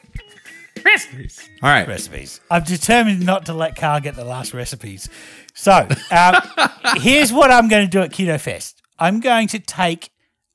[0.83, 1.49] recipes.
[1.61, 1.87] All right.
[1.87, 2.41] recipes.
[2.49, 5.07] I'm determined not to let Carl get the last recipes.
[5.53, 6.35] So um,
[6.97, 8.81] here's what I'm going to do at Keto Fest.
[8.97, 10.09] I'm going to take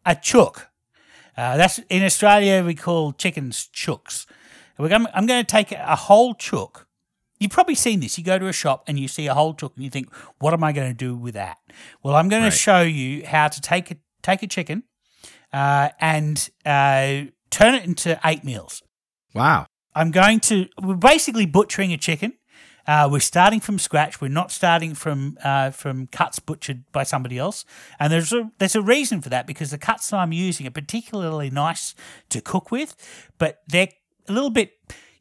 [0.05, 0.69] a chook.
[1.37, 4.27] Uh, that's in Australia we call chickens chooks.
[4.79, 6.88] I'm going to take a whole chook.
[7.39, 8.19] You've probably seen this.
[8.19, 10.53] You go to a shop and you see a whole chook and you think, "What
[10.55, 11.59] am I going to do with that?"
[12.03, 12.51] Well, I'm going Right.
[12.53, 14.83] to show you how to take a take a chicken
[15.53, 18.83] uh, and uh, turn it into eight meals.
[19.35, 19.67] Wow.
[19.95, 20.67] I'm going to.
[20.83, 22.35] We're basically butchering a chicken.
[22.87, 24.19] Uh, we're starting from scratch.
[24.21, 27.65] We're not starting from uh, from cuts butchered by somebody else.
[28.01, 30.71] And there's a there's a reason for that because the cuts that I'm using are
[30.71, 31.95] particularly nice
[32.31, 32.97] to cook with,
[33.39, 33.89] but they're
[34.29, 34.73] a little bit.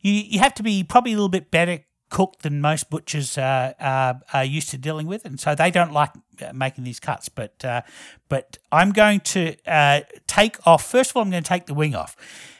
[0.01, 1.80] You you have to be probably a little bit better
[2.10, 5.91] cooked than most butchers uh, uh, are used to dealing with, and so they don't
[5.91, 7.30] like uh, making these cuts.
[7.30, 7.82] But uh,
[8.30, 10.89] but I'm going to uh, take off.
[10.89, 12.16] First of all, I'm going to take the wing off.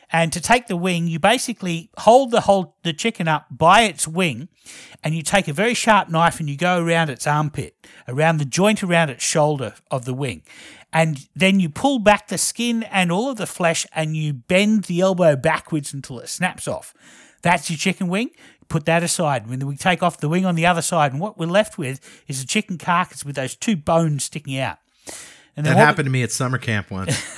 [0.10, 4.08] And to take the wing, you basically hold the whole the chicken up by its
[4.08, 4.48] wing,
[5.04, 7.76] and you take a very sharp knife and you go around its armpit,
[8.08, 10.44] around the joint around its shoulder of the wing,
[10.94, 14.86] and then you pull back the skin and all of the flesh, and you bend
[14.86, 16.94] the elbow backwards until it snaps off.
[17.42, 18.32] That's your chicken wing.
[18.70, 19.48] Put that aside.
[19.50, 22.00] When we take off the wing on the other side, and what we're left with
[22.28, 24.78] is a chicken carcass with those two bones sticking out.
[25.56, 27.16] And That what we- happened to me at summer camp once.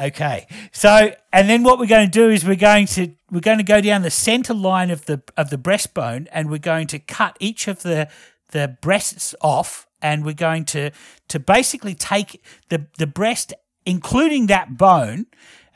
[0.00, 0.46] Okay.
[0.70, 3.64] So, and then what we're going to do is we're going to we're going to
[3.64, 7.36] go down the center line of the of the breastbone, and we're going to cut
[7.40, 8.08] each of the
[8.50, 10.90] the breasts off, and we're going to
[11.28, 13.52] to basically take the the breast,
[13.84, 15.26] including that bone.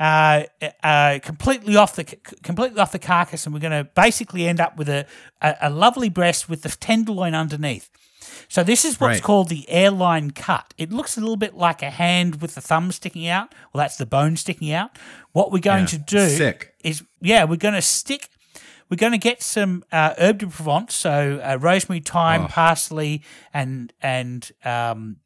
[0.03, 0.45] Uh,
[0.83, 2.05] uh, completely off the
[2.43, 5.07] completely off the carcass, and we're going to basically end up with a,
[5.41, 7.89] a, a lovely breast with the tenderloin underneath.
[8.49, 9.23] So this is what's Right.
[9.23, 10.75] called the airline cut.
[10.77, 13.55] It looks a little bit like a hand with the thumb sticking out.
[13.73, 14.91] Well, that's the bone sticking out.
[15.33, 16.75] What we're going Yeah, to do sick.
[16.83, 18.29] is, yeah, we're going to stick.
[18.91, 22.49] We're going to get some uh, herbes de Provence, so uh, rosemary, thyme, Oh.
[22.49, 23.23] parsley,
[23.55, 25.17] and and um,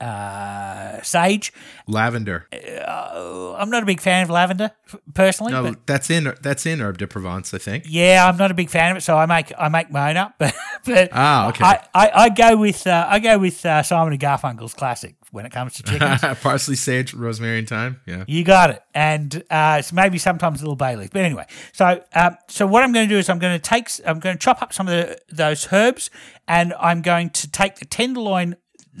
[0.00, 1.52] uh, sage.
[1.86, 2.46] Lavender.
[2.52, 4.70] Uh, I'm not a big fan of lavender
[5.14, 5.52] personally.
[5.52, 7.84] No, but that's in that's in herbes de Provence, I think.
[7.88, 10.34] yeah, I'm not a big fan of it, so I make I make mine up.
[10.40, 10.54] But,
[10.86, 11.62] but Ah, okay.
[11.62, 15.44] I, I, I go with uh, I go with uh, Simon and Garfunkel's classic when
[15.44, 16.20] it comes to chickens.
[16.42, 18.00] Parsley, sage, rosemary, and thyme.
[18.06, 18.24] Yeah.
[18.26, 21.44] You got it, and uh, it's maybe sometimes a little bay leaf, but anyway.
[21.72, 24.36] So, um, so what I'm going to do is I'm going to take, I'm going
[24.36, 26.10] to chop up some of the, those herbs,
[26.48, 28.56] and I'm going to take the tenderloin.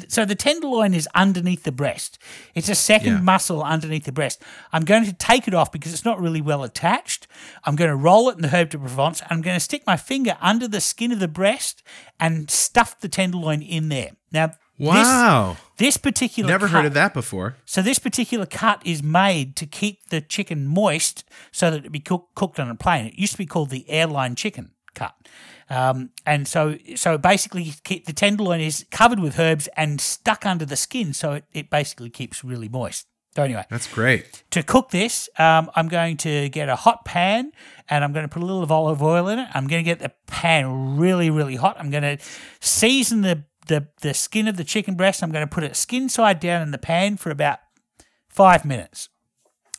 [0.08, 2.18] So the tenderloin is underneath the breast.
[2.54, 3.20] It's a second Yeah.
[3.20, 4.40] muscle underneath the breast.
[4.72, 7.26] I'm going to take it off because it's not really well attached.
[7.64, 9.20] I'm going to roll it in the herbes de Provence.
[9.30, 11.82] I'm going to stick my finger under the skin of the breast
[12.20, 14.10] and stuff the tenderloin in there.
[14.32, 15.56] Now, this- Wow.
[15.76, 17.56] this, particular Never cut- heard of that before.
[17.66, 22.00] so this particular cut is made to keep the chicken moist so that it be
[22.00, 23.06] cook, cooked on a plane.
[23.06, 25.14] It used to be called the airline chicken cut.
[25.68, 30.76] Um, and so, so basically, the tenderloin is covered with herbs and stuck under the
[30.76, 33.06] skin, so it, it basically keeps really moist.
[33.36, 34.42] So anyway, That's great.
[34.50, 37.52] to cook this, um, I'm going to get a hot pan
[37.88, 39.48] and I'm going to put a little of olive oil in it.
[39.54, 41.76] I'm going to get the pan really, really hot.
[41.78, 42.18] I'm going to
[42.60, 45.22] season the, the, the skin of the chicken breast.
[45.22, 47.60] I'm going to put it skin side down in the pan for about
[48.28, 49.08] five minutes.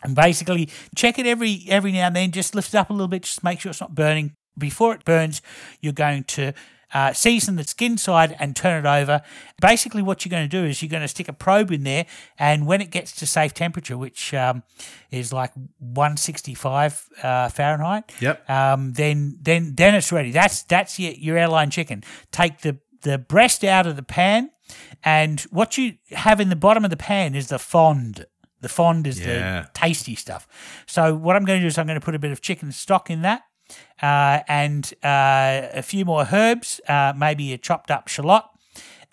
[0.01, 2.31] and basically check it every every now and then.
[2.31, 4.33] Just lift it up a little bit, just make sure it's not burning.
[4.57, 5.41] Before it burns,
[5.79, 6.53] you're going to
[6.93, 9.21] uh, season the skin side and turn it over.
[9.61, 12.05] Basically, what you're going to do is you're going to stick a probe in there,
[12.37, 14.63] and when it gets to safe temperature, which um,
[15.09, 18.49] is like 165 uh, Fahrenheit, Yep.
[18.49, 20.31] um, then then then it's ready.
[20.31, 22.03] That's that's your, your airline chicken.
[22.31, 24.51] Take the the breast out of the pan,
[25.03, 28.25] and what you have in the bottom of the pan is the fond.
[28.61, 29.61] The fond is Yeah.
[29.63, 30.47] the tasty stuff.
[30.85, 32.71] So what I'm going to do is I'm going to put a bit of chicken
[32.71, 33.41] stock in that,
[34.01, 38.43] uh, and uh, a few more herbs, uh, maybe a chopped up shallot,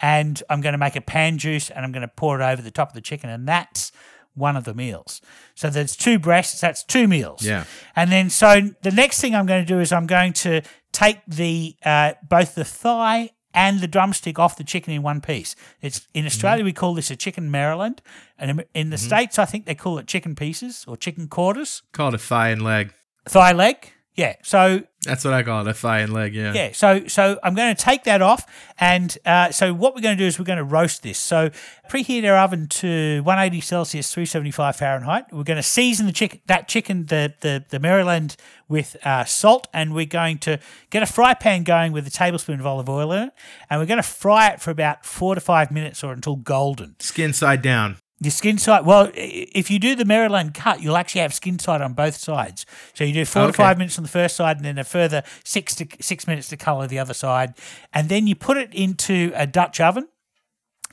[0.00, 2.62] and I'm going to make a pan juice and I'm going to pour it over
[2.62, 3.92] the top of the chicken, and that's
[4.34, 5.20] one of the meals.
[5.56, 7.42] So there's two breasts, that's two meals.
[7.44, 7.64] Yeah.
[7.96, 11.18] And then so the next thing I'm going to do is I'm going to take
[11.26, 15.56] the uh, both the thigh and the drumstick off the chicken in one piece.
[15.82, 18.00] It's in Australia we call this a chicken Maryland,
[18.38, 22.08] and in- the states I think they call it chicken pieces or chicken quarters, Call
[22.08, 22.92] it a thigh and leg.
[23.26, 23.92] thigh leg.
[24.18, 24.34] Yeah.
[24.42, 26.34] So That's what I got a thigh and leg.
[26.34, 26.52] Yeah.
[26.52, 28.44] yeah, so so I'm going to take that off,
[28.80, 31.20] and uh, so what we're going to do is we're going to roast this.
[31.20, 31.50] So
[31.88, 35.26] preheat our oven to 180 Celsius, 375 Fahrenheit.
[35.30, 38.36] We're going to season the chicken, that chicken, the the, the Maryland,
[38.68, 40.58] with uh, salt, and we're going to
[40.90, 43.32] get a fry pan going with a tablespoon of olive oil in it,
[43.70, 46.96] and we're going to fry it for about four to five minutes or until golden.
[46.98, 47.98] Skin side down.
[48.20, 48.84] Your skin side.
[48.84, 52.66] Well, if you do the Maryland cut, you'll actually have skin side on both sides.
[52.94, 55.22] So you do four to five minutes on the first side, and then a further
[55.44, 57.54] six to six minutes to color the other side,
[57.92, 60.08] and then you put it into a Dutch oven.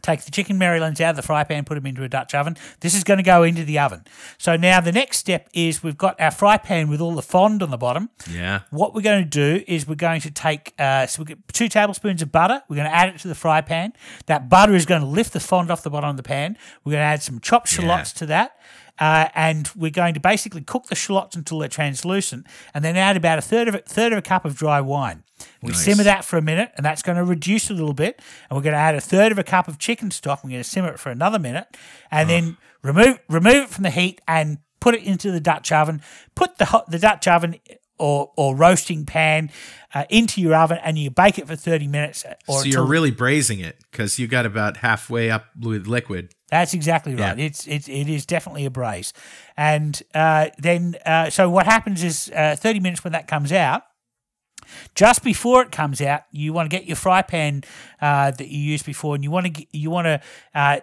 [0.05, 2.55] Take the chicken Marylands out of the fry pan, put them into a Dutch oven.
[2.81, 4.03] This is going to go into the oven.
[4.37, 7.63] So now the next step is we've got our fry pan with all the fond
[7.63, 8.11] on the bottom.
[8.29, 8.59] Yeah.
[8.69, 11.67] What we're going to do is we're going to take uh, so we get two
[11.67, 12.61] tablespoons of butter.
[12.69, 13.93] We're going to add it to the fry pan.
[14.27, 16.55] That butter is going to lift the fond off the bottom of the pan.
[16.83, 18.59] We're going to add some chopped shallots to that.
[18.99, 23.17] Uh, and we're going to basically cook the shallots until they're translucent, and then add
[23.17, 25.23] about a third of a third of a cup of dry wine.
[25.61, 25.83] We Nice.
[25.83, 28.21] simmer that for a minute, and that's going to reduce a little bit.
[28.49, 30.43] And we're going to add a third of a cup of chicken stock.
[30.43, 31.75] We're going to simmer it for another minute,
[32.09, 36.01] and then remove remove it from the heat and put it into the Dutch oven.
[36.35, 37.55] Put the hot, the Dutch oven
[37.97, 39.49] or or roasting pan
[39.93, 42.25] uh, into your oven, and you bake it for thirty minutes.
[42.47, 46.33] Or So you're really braising it because you got about halfway up with liquid.
[46.49, 47.37] That's exactly right.
[47.37, 47.45] Yeah.
[47.45, 49.13] It's it, it is definitely a braise,
[49.57, 53.83] and uh, then uh, so what happens is uh, thirty minutes when that comes out.
[54.95, 57.63] Just before it comes out, you want to get your fry pan
[58.01, 60.21] uh, that you used before, and you want to you want to
[60.53, 60.79] uh,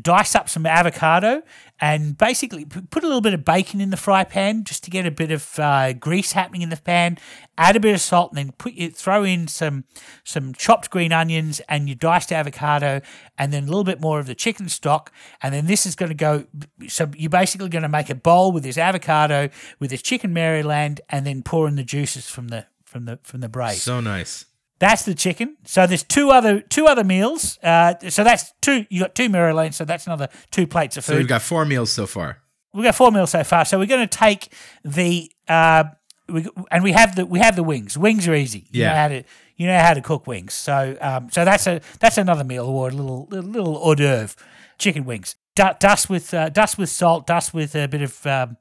[0.00, 1.42] dice up some avocado
[1.80, 5.04] and basically put a little bit of bacon in the fry pan just to get
[5.04, 7.18] a bit of uh, grease happening in the pan.
[7.58, 9.84] Add a bit of salt, and then put you throw in some
[10.24, 13.00] some chopped green onions and your diced avocado,
[13.36, 16.10] and then a little bit more of the chicken stock, and then this is going
[16.10, 16.44] to go.
[16.88, 21.00] So you're basically going to make a bowl with this avocado with this chicken Maryland,
[21.08, 23.82] and then pour in the juices from the from the from the braise.
[23.82, 24.44] So nice.
[24.78, 25.56] That's the chicken.
[25.64, 27.58] So there's two other two other meals.
[27.62, 28.84] Uh, so that's two.
[28.90, 29.74] You got two Maryland.
[29.74, 31.12] So that's another two plates of food.
[31.12, 32.38] So we've got four meals so far.
[32.74, 33.64] We've got four meals so far.
[33.64, 34.52] So we're going to take
[34.84, 35.84] the uh,
[36.28, 37.96] we, and we have the we have the wings.
[37.96, 38.66] Wings are easy.
[38.70, 38.88] You Yeah.
[38.88, 39.22] know how to
[39.56, 40.54] you know how to cook wings.
[40.54, 44.34] So um, so that's a that's another meal or a little little, hors d'oeuvre.
[44.78, 45.36] Chicken wings.
[45.54, 47.26] Du- dust with uh, dust with salt.
[47.26, 48.56] Dust with a bit of um,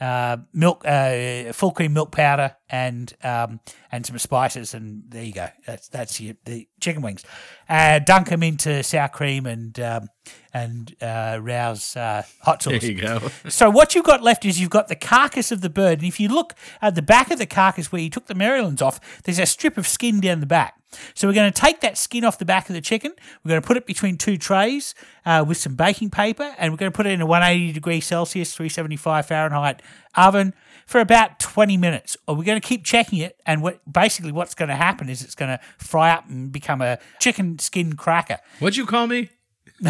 [0.00, 3.60] uh, milk, uh, full cream milk powder, and um,
[3.92, 5.48] and some spices, and there you go.
[5.66, 7.24] That's that's your, the chicken wings.
[7.68, 10.08] Uh, dunk them into sour cream and um,
[10.54, 12.80] and uh, Rouse uh, hot sauce.
[12.80, 13.30] There you go.
[13.48, 16.18] So what you've got left is you've got the carcass of the bird, and if
[16.18, 19.38] you look at the back of the carcass where you took the Marylands off, there's
[19.38, 20.79] a strip of skin down the back.
[21.14, 23.12] So we're going to take that skin off the back of the chicken.
[23.44, 26.78] We're going to put it between two trays uh, with some baking paper, and we're
[26.78, 29.82] going to put it in a 180 degree Celsius, 375 Fahrenheit
[30.16, 30.54] oven
[30.86, 32.16] for about 20 minutes.
[32.26, 35.22] Or we're going to keep checking it, and what basically what's going to happen is
[35.22, 39.30] it's going to fry up and become a chicken skin cracker What'd you call me?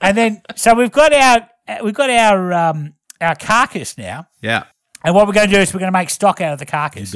[0.00, 1.48] and then so we've got our
[1.82, 4.28] we've got our um, our carcass now.
[4.40, 4.64] Yeah.
[5.04, 6.66] And what we're going to do is we're going to make stock out of the
[6.66, 7.14] carcass,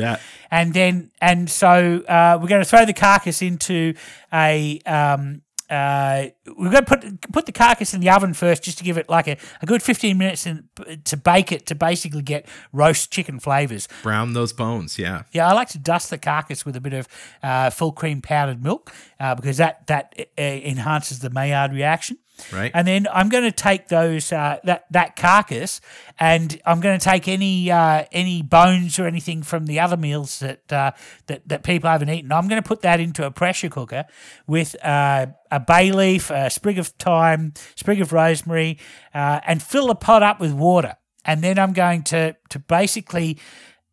[0.50, 3.94] and then and so uh, we're going to throw the carcass into
[4.32, 4.78] a.
[4.86, 6.26] Um, uh,
[6.58, 9.08] we're going to put put the carcass in the oven first, just to give it
[9.08, 10.68] like a, a good fifteen minutes in,
[11.04, 13.88] to bake it to basically get roast chicken flavors.
[14.02, 14.98] Brown those bones.
[14.98, 15.22] Yeah.
[15.32, 17.08] Yeah, I like to dust the carcass with a bit of
[17.42, 22.18] uh, full cream powdered milk uh, because that that uh, enhances the Maillard reaction.
[22.52, 22.70] Right.
[22.74, 25.80] And then I'm going to take those uh, that that carcass,
[26.18, 30.38] and I'm going to take any uh, any bones or anything from the other meals
[30.40, 30.92] that uh,
[31.26, 32.32] that that people haven't eaten.
[32.32, 34.06] I'm going to put that into a pressure cooker
[34.46, 38.78] with uh, a bay leaf, a sprig of thyme, sprig of rosemary,
[39.14, 40.96] uh, and fill the pot up with water.
[41.24, 43.38] and then I'm going to to basically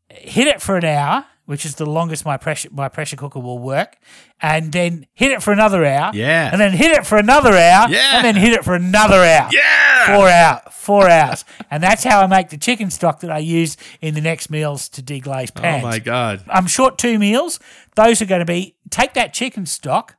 [0.10, 3.58] hit it for an hour, which is the longest my pressure my pressure cooker will
[3.58, 3.98] work,
[4.40, 6.12] and then hit it for another hour.
[6.14, 6.52] Yeah.
[6.52, 7.90] And then hit it for another hour.
[7.90, 8.18] Yeah.
[8.18, 9.50] And then hit it for another hour.
[9.52, 10.16] Yeah.
[10.16, 13.78] Four hour, four hours, and that's how I make the chicken stock that I use
[14.00, 15.58] in the next meals to deglaze pans.
[15.58, 15.84] Oh pans.
[15.84, 16.44] my god.
[16.48, 17.60] I'm short two meals.
[17.96, 20.18] Those are going to be take that chicken stock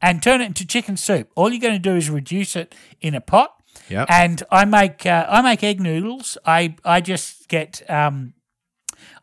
[0.00, 1.30] and turn it into chicken soup.
[1.36, 3.54] All you're going to do is reduce it in a pot.
[3.88, 4.10] Yep.
[4.10, 6.36] And I make uh, I make egg noodles.
[6.44, 8.34] I I just get um,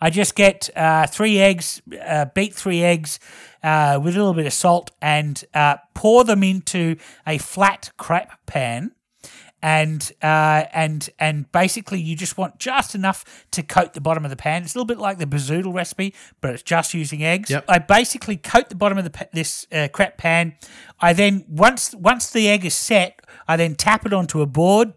[0.02, 3.20] I just get uh, three eggs, uh, beat three eggs
[3.64, 6.96] uh, with a little bit of salt, and uh, pour them into
[7.28, 8.92] a flat crepe pan.
[9.62, 14.32] And uh, and and basically, you just want just enough to coat the bottom of
[14.32, 14.64] the pan.
[14.64, 17.50] It's a little bit like the bazoodle recipe, but it's just using eggs.
[17.50, 17.66] Yep.
[17.68, 20.56] I basically coat the bottom of the pa- this uh, crepe pan.
[21.02, 23.20] I then once once the egg is set,
[23.50, 24.94] I then tap it onto a board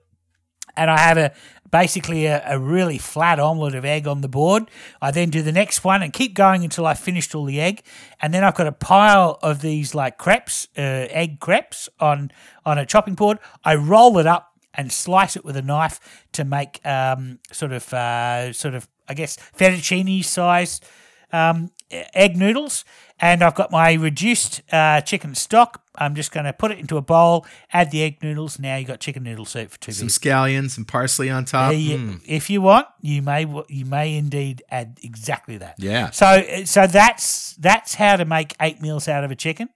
[0.77, 1.33] and I have a
[1.73, 4.71] basically a, a really flat omelette of egg on the board.
[5.01, 7.83] I then do the next one and keep going until I finished all the egg,
[8.21, 12.31] and then I've got a pile of these like crepes, uh, egg crepes on
[12.65, 13.39] on a chopping board.
[13.65, 15.99] I roll it up and slice it with a knife
[16.33, 20.85] to make um, sort of uh, sort of I guess fettuccine sized
[21.33, 22.85] um, egg noodles,
[23.23, 25.83] and I've got my reduced uh, chicken stock.
[25.95, 28.59] I'm just going to put it into a bowl, add the egg noodles.
[28.59, 30.31] Now you've got chicken noodle soup for two Some people.
[30.31, 31.75] scallions, some parsley on top.
[31.75, 32.21] You- Mm.
[32.27, 35.77] If you want, you may you may indeed add exactly that.
[35.79, 36.11] Yeah.
[36.11, 39.69] So so that's that's how to make eight meals out of a chicken.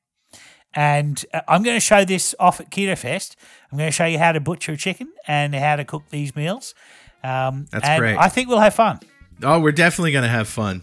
[0.74, 3.36] And uh, I'm going to show this off at Keto Fest.
[3.72, 6.36] I'm going to show you how to butcher a chicken and how to cook these
[6.36, 6.74] meals.
[7.24, 8.16] Um, That's and great.
[8.18, 9.00] I think we'll have fun.
[9.42, 10.82] Oh, we're definitely gonna have fun.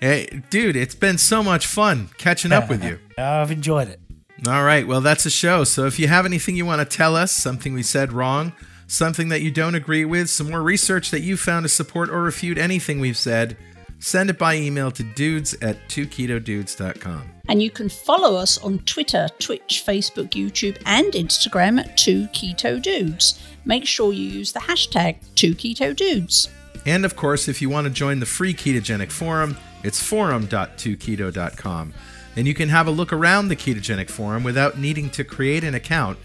[0.00, 2.98] Hey, dude, it's been so much fun catching up with you.
[3.18, 4.00] I've enjoyed it.
[4.46, 5.64] All right, well, that's a show.
[5.64, 8.52] So if you have anything you want to tell us, something we said wrong,
[8.86, 12.22] something that you don't agree with, some more research that you found to support or
[12.22, 13.56] refute anything we've said,
[13.98, 17.22] send it by email to dudes at 2ketodudes.com.
[17.48, 22.80] And you can follow us on Twitter, Twitch, Facebook, YouTube, and Instagram at 2 Keto
[22.80, 23.38] Dudes.
[23.66, 26.48] Make sure you use the hashtag 2 Keto Dudes.
[26.86, 31.94] And of course, if you want to join the free ketogenic forum, it's forum.2keto.com.
[32.36, 35.74] And you can have a look around the ketogenic forum without needing to create an
[35.74, 36.16] account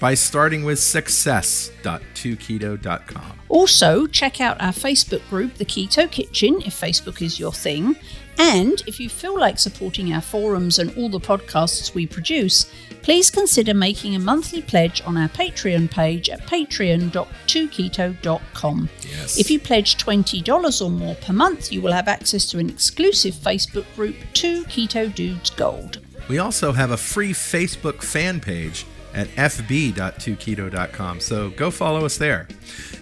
[0.00, 3.38] by starting with success.2keto.com.
[3.48, 7.94] Also, check out our Facebook group, The Keto Kitchen, if Facebook is your thing.
[8.38, 12.70] And if you feel like supporting our forums and all the podcasts we produce,
[13.02, 18.88] please consider making a monthly pledge on our Patreon page at patreon.2keto.com.
[19.02, 19.38] Yes.
[19.38, 23.34] If you pledge $20 or more per month, you will have access to an exclusive
[23.34, 26.00] Facebook group, 2 Keto Dudes Gold.
[26.28, 32.48] We also have a free Facebook fan page at fb.2keto.com, so go follow us there.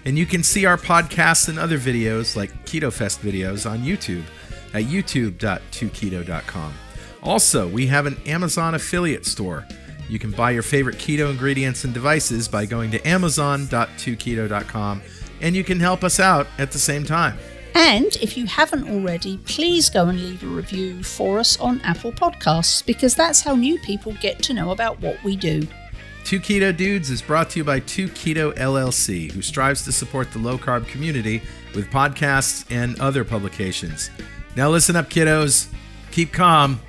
[0.04, 4.24] And you can see our podcasts and other videos like Keto Fest videos on YouTube
[4.74, 6.74] at youtube.2keto.com.
[7.22, 9.66] Also, we have an Amazon affiliate store.
[10.08, 15.02] You can buy your favorite keto ingredients and devices by going to amazon.2keto.com,
[15.40, 17.38] and you can help us out at the same time.
[17.74, 22.10] And if you haven't already, please go and leave a review for us on Apple
[22.12, 25.66] Podcasts because that's how new people get to know about what we do.
[26.24, 30.32] Two Keto Dudes is brought to you by Two Keto LLC, who strives to support
[30.32, 31.42] the low carb community
[31.74, 34.10] with podcasts and other publications.
[34.56, 35.68] Now, listen up, kiddos.
[36.10, 36.80] Keep calm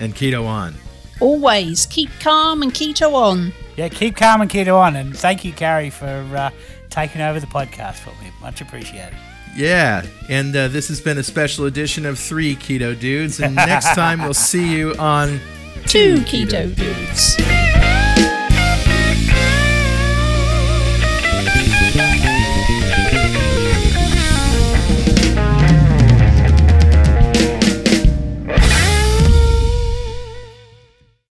[0.00, 0.74] and keto on.
[1.20, 3.52] Always keep calm and keto on.
[3.76, 4.96] Yeah, keep calm and keto on.
[4.96, 6.50] And thank you, Carrie, for uh,
[6.90, 8.30] taking over the podcast for me.
[8.40, 9.16] Much appreciated.
[9.56, 13.40] Yeah, and uh, this has been a special edition of Three Keto Dudes.
[13.40, 15.40] And next time we'll see you on
[15.86, 17.36] Two keto dudes.